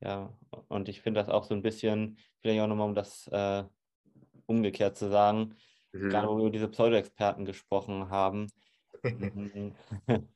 [0.00, 0.38] ja.
[0.68, 3.64] Und ich finde das auch so ein bisschen, vielleicht auch nochmal, um das äh,
[4.46, 5.56] umgekehrt zu sagen,
[5.92, 6.10] mhm.
[6.10, 8.48] gerade wo wir über diese Pseudo-Experten gesprochen haben.
[9.02, 9.74] Mhm.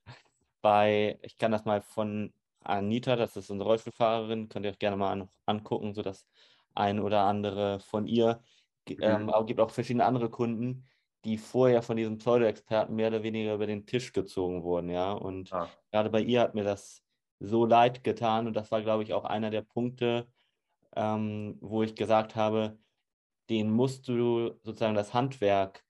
[0.61, 2.33] bei, ich kann das mal von
[2.63, 6.27] Anita, das ist unsere Rollstuhlfahrerin, könnt ihr euch gerne mal an, angucken, so das
[6.75, 8.43] ein oder andere von ihr.
[8.89, 9.29] Ähm, mhm.
[9.31, 10.89] aber es gibt auch verschiedene andere Kunden,
[11.25, 15.13] die vorher von diesem Pseudo-Experten mehr oder weniger über den Tisch gezogen wurden, ja.
[15.13, 15.69] Und ah.
[15.91, 17.03] gerade bei ihr hat mir das
[17.39, 20.27] so leid getan und das war, glaube ich, auch einer der Punkte,
[20.97, 22.79] ähm, wo ich gesagt habe,
[23.51, 25.85] den musst du sozusagen das Handwerk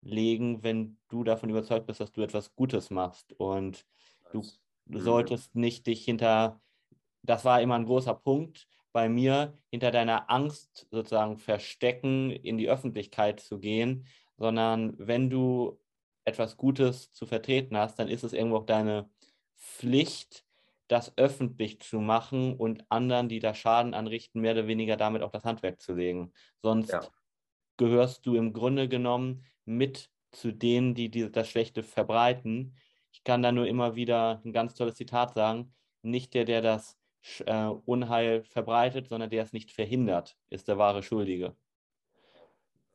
[0.00, 3.32] legen, wenn du davon überzeugt bist, dass du etwas Gutes machst.
[3.34, 3.86] Und
[4.32, 4.42] du
[4.86, 4.98] mhm.
[4.98, 6.60] solltest nicht dich hinter,
[7.22, 12.68] das war immer ein großer Punkt bei mir, hinter deiner Angst sozusagen verstecken, in die
[12.68, 14.06] Öffentlichkeit zu gehen,
[14.36, 15.78] sondern wenn du
[16.24, 19.08] etwas Gutes zu vertreten hast, dann ist es irgendwo auch deine
[19.56, 20.44] Pflicht,
[20.92, 25.30] das öffentlich zu machen und anderen, die da Schaden anrichten, mehr oder weniger damit auch
[25.30, 26.32] das Handwerk zu legen.
[26.60, 27.00] Sonst ja.
[27.78, 32.76] gehörst du im Grunde genommen mit zu denen, die, die das Schlechte verbreiten.
[33.10, 35.74] Ich kann da nur immer wieder ein ganz tolles Zitat sagen.
[36.02, 36.98] Nicht der, der das
[37.46, 41.56] äh, Unheil verbreitet, sondern der es nicht verhindert, ist der wahre Schuldige.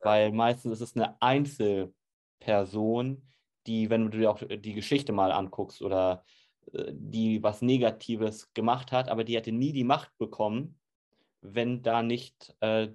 [0.00, 3.22] Weil meistens ist es eine Einzelperson,
[3.66, 6.24] die, wenn du dir auch die Geschichte mal anguckst oder
[6.72, 10.78] die was Negatives gemacht hat, aber die hätte nie die Macht bekommen,
[11.40, 12.88] wenn da nicht äh,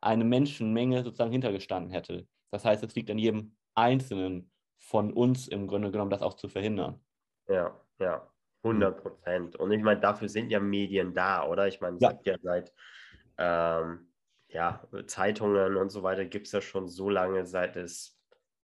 [0.00, 2.26] eine Menschenmenge sozusagen hintergestanden hätte.
[2.50, 6.48] Das heißt, es liegt an jedem Einzelnen von uns im Grunde genommen, das auch zu
[6.48, 7.00] verhindern.
[7.48, 8.28] Ja, ja,
[8.62, 9.56] 100 Prozent.
[9.56, 11.68] Und ich meine, dafür sind ja Medien da, oder?
[11.68, 12.12] Ich meine, es ja.
[12.12, 12.72] gibt ja seit
[13.38, 14.12] ähm,
[14.48, 18.18] ja, Zeitungen und so weiter gibt es ja schon so lange, seit es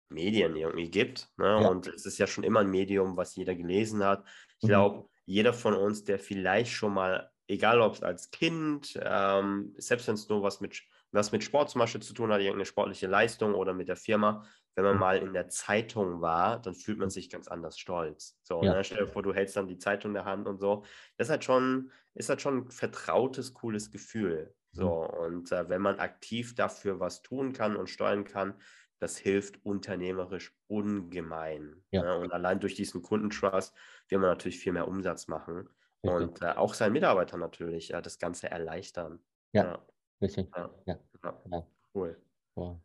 [0.08, 1.28] Medien irgendwie gibt.
[1.36, 1.46] Ne?
[1.46, 1.68] Ja.
[1.68, 4.24] Und es ist ja schon immer ein Medium, was jeder gelesen hat.
[4.58, 4.68] Ich mhm.
[4.68, 10.08] glaube, jeder von uns, der vielleicht schon mal, egal ob es als Kind, ähm, selbst
[10.08, 10.82] wenn es nur was mit,
[11.12, 14.44] was mit Sport zum Beispiel zu tun hat, irgendeine sportliche Leistung oder mit der Firma,
[14.74, 15.00] wenn man mhm.
[15.00, 18.38] mal in der Zeitung war, dann fühlt man sich ganz anders stolz.
[18.42, 18.74] So, ja.
[18.74, 18.84] ne?
[18.84, 20.84] stell dir vor, du hältst dann die Zeitung in der Hand und so.
[21.16, 24.54] Das ist halt schon, ist halt schon ein vertrautes, cooles Gefühl.
[24.72, 25.18] So, mhm.
[25.18, 28.54] und äh, wenn man aktiv dafür was tun kann und steuern kann,
[28.98, 31.82] das hilft unternehmerisch ungemein.
[31.90, 32.02] Ja.
[32.02, 32.18] Ne?
[32.18, 33.74] Und allein durch diesen Kundentrust
[34.08, 35.68] will man natürlich viel mehr Umsatz machen
[36.04, 36.28] richtig.
[36.28, 39.20] und äh, auch seinen Mitarbeitern natürlich äh, das Ganze erleichtern.
[39.52, 39.82] Ja, ja.
[40.20, 40.48] richtig.
[40.56, 40.70] Ja.
[40.86, 40.98] Ja.
[41.50, 41.66] ja.
[41.94, 42.20] Cool.
[42.54, 42.78] Wow.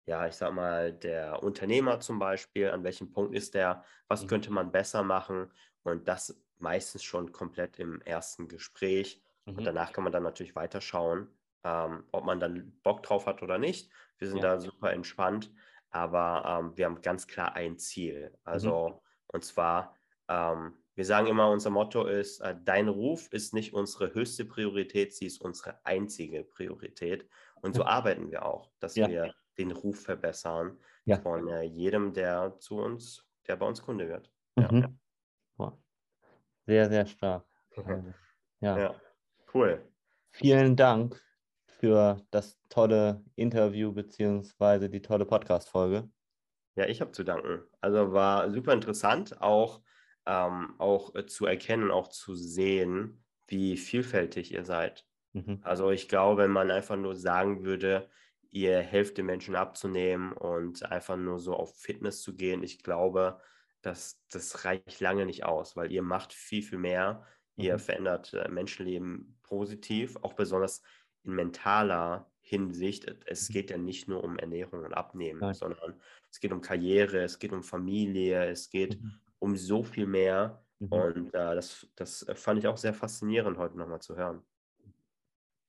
[0.06, 4.28] ja, ich sag mal, der Unternehmer zum Beispiel, an welchem Punkt ist der, was mhm.
[4.28, 5.50] könnte man besser machen
[5.82, 9.22] und das meistens schon komplett im ersten Gespräch.
[9.46, 9.58] Mhm.
[9.58, 11.28] Und danach kann man dann natürlich weiterschauen,
[11.64, 13.90] ähm, ob man dann Bock drauf hat oder nicht.
[14.18, 14.54] Wir sind ja.
[14.54, 15.52] da super entspannt,
[15.90, 18.36] aber ähm, wir haben ganz klar ein Ziel.
[18.44, 18.94] Also, mhm.
[19.28, 19.94] und zwar,
[20.28, 25.14] ähm, wir sagen immer, unser Motto ist, äh, dein Ruf ist nicht unsere höchste Priorität,
[25.14, 27.28] sie ist unsere einzige Priorität.
[27.60, 29.08] Und so arbeiten wir auch, dass ja.
[29.08, 31.18] wir den Ruf verbessern ja.
[31.18, 34.30] von äh, jedem, der zu uns, der bei uns Kunde wird.
[34.56, 34.98] Mhm.
[36.68, 37.46] Sehr, sehr stark.
[37.76, 38.12] Also,
[38.60, 38.78] ja.
[38.78, 39.00] ja,
[39.54, 39.90] cool.
[40.32, 41.18] Vielen Dank
[41.64, 46.10] für das tolle Interview beziehungsweise die tolle Podcast-Folge.
[46.74, 47.62] Ja, ich habe zu danken.
[47.80, 49.80] Also war super interessant, auch,
[50.26, 55.06] ähm, auch äh, zu erkennen, auch zu sehen, wie vielfältig ihr seid.
[55.32, 55.60] Mhm.
[55.62, 58.10] Also ich glaube, wenn man einfach nur sagen würde,
[58.50, 63.40] ihr helft den Menschen abzunehmen und einfach nur so auf Fitness zu gehen, ich glaube,
[63.82, 67.26] das, das reicht lange nicht aus, weil ihr macht viel, viel mehr.
[67.56, 67.64] Mhm.
[67.64, 70.82] Ihr verändert äh, Menschenleben positiv, auch besonders
[71.24, 73.06] in mentaler Hinsicht.
[73.26, 73.52] Es mhm.
[73.52, 75.54] geht ja nicht nur um Ernährung und Abnehmen, Nein.
[75.54, 76.00] sondern
[76.30, 79.20] es geht um Karriere, es geht um Familie, es geht mhm.
[79.38, 80.62] um so viel mehr.
[80.78, 80.88] Mhm.
[80.88, 84.42] Und äh, das, das fand ich auch sehr faszinierend, heute nochmal zu hören.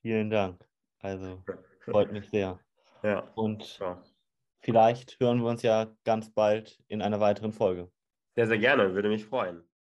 [0.02, 0.64] Vielen Dank.
[1.00, 1.44] Also
[1.82, 2.60] freut mich sehr.
[3.04, 3.20] Ja.
[3.36, 4.02] Und ja.
[4.62, 7.92] vielleicht hören wir uns ja ganz bald in einer weiteren Folge.
[8.40, 9.69] Sehr, sehr gerne, würde mich freuen.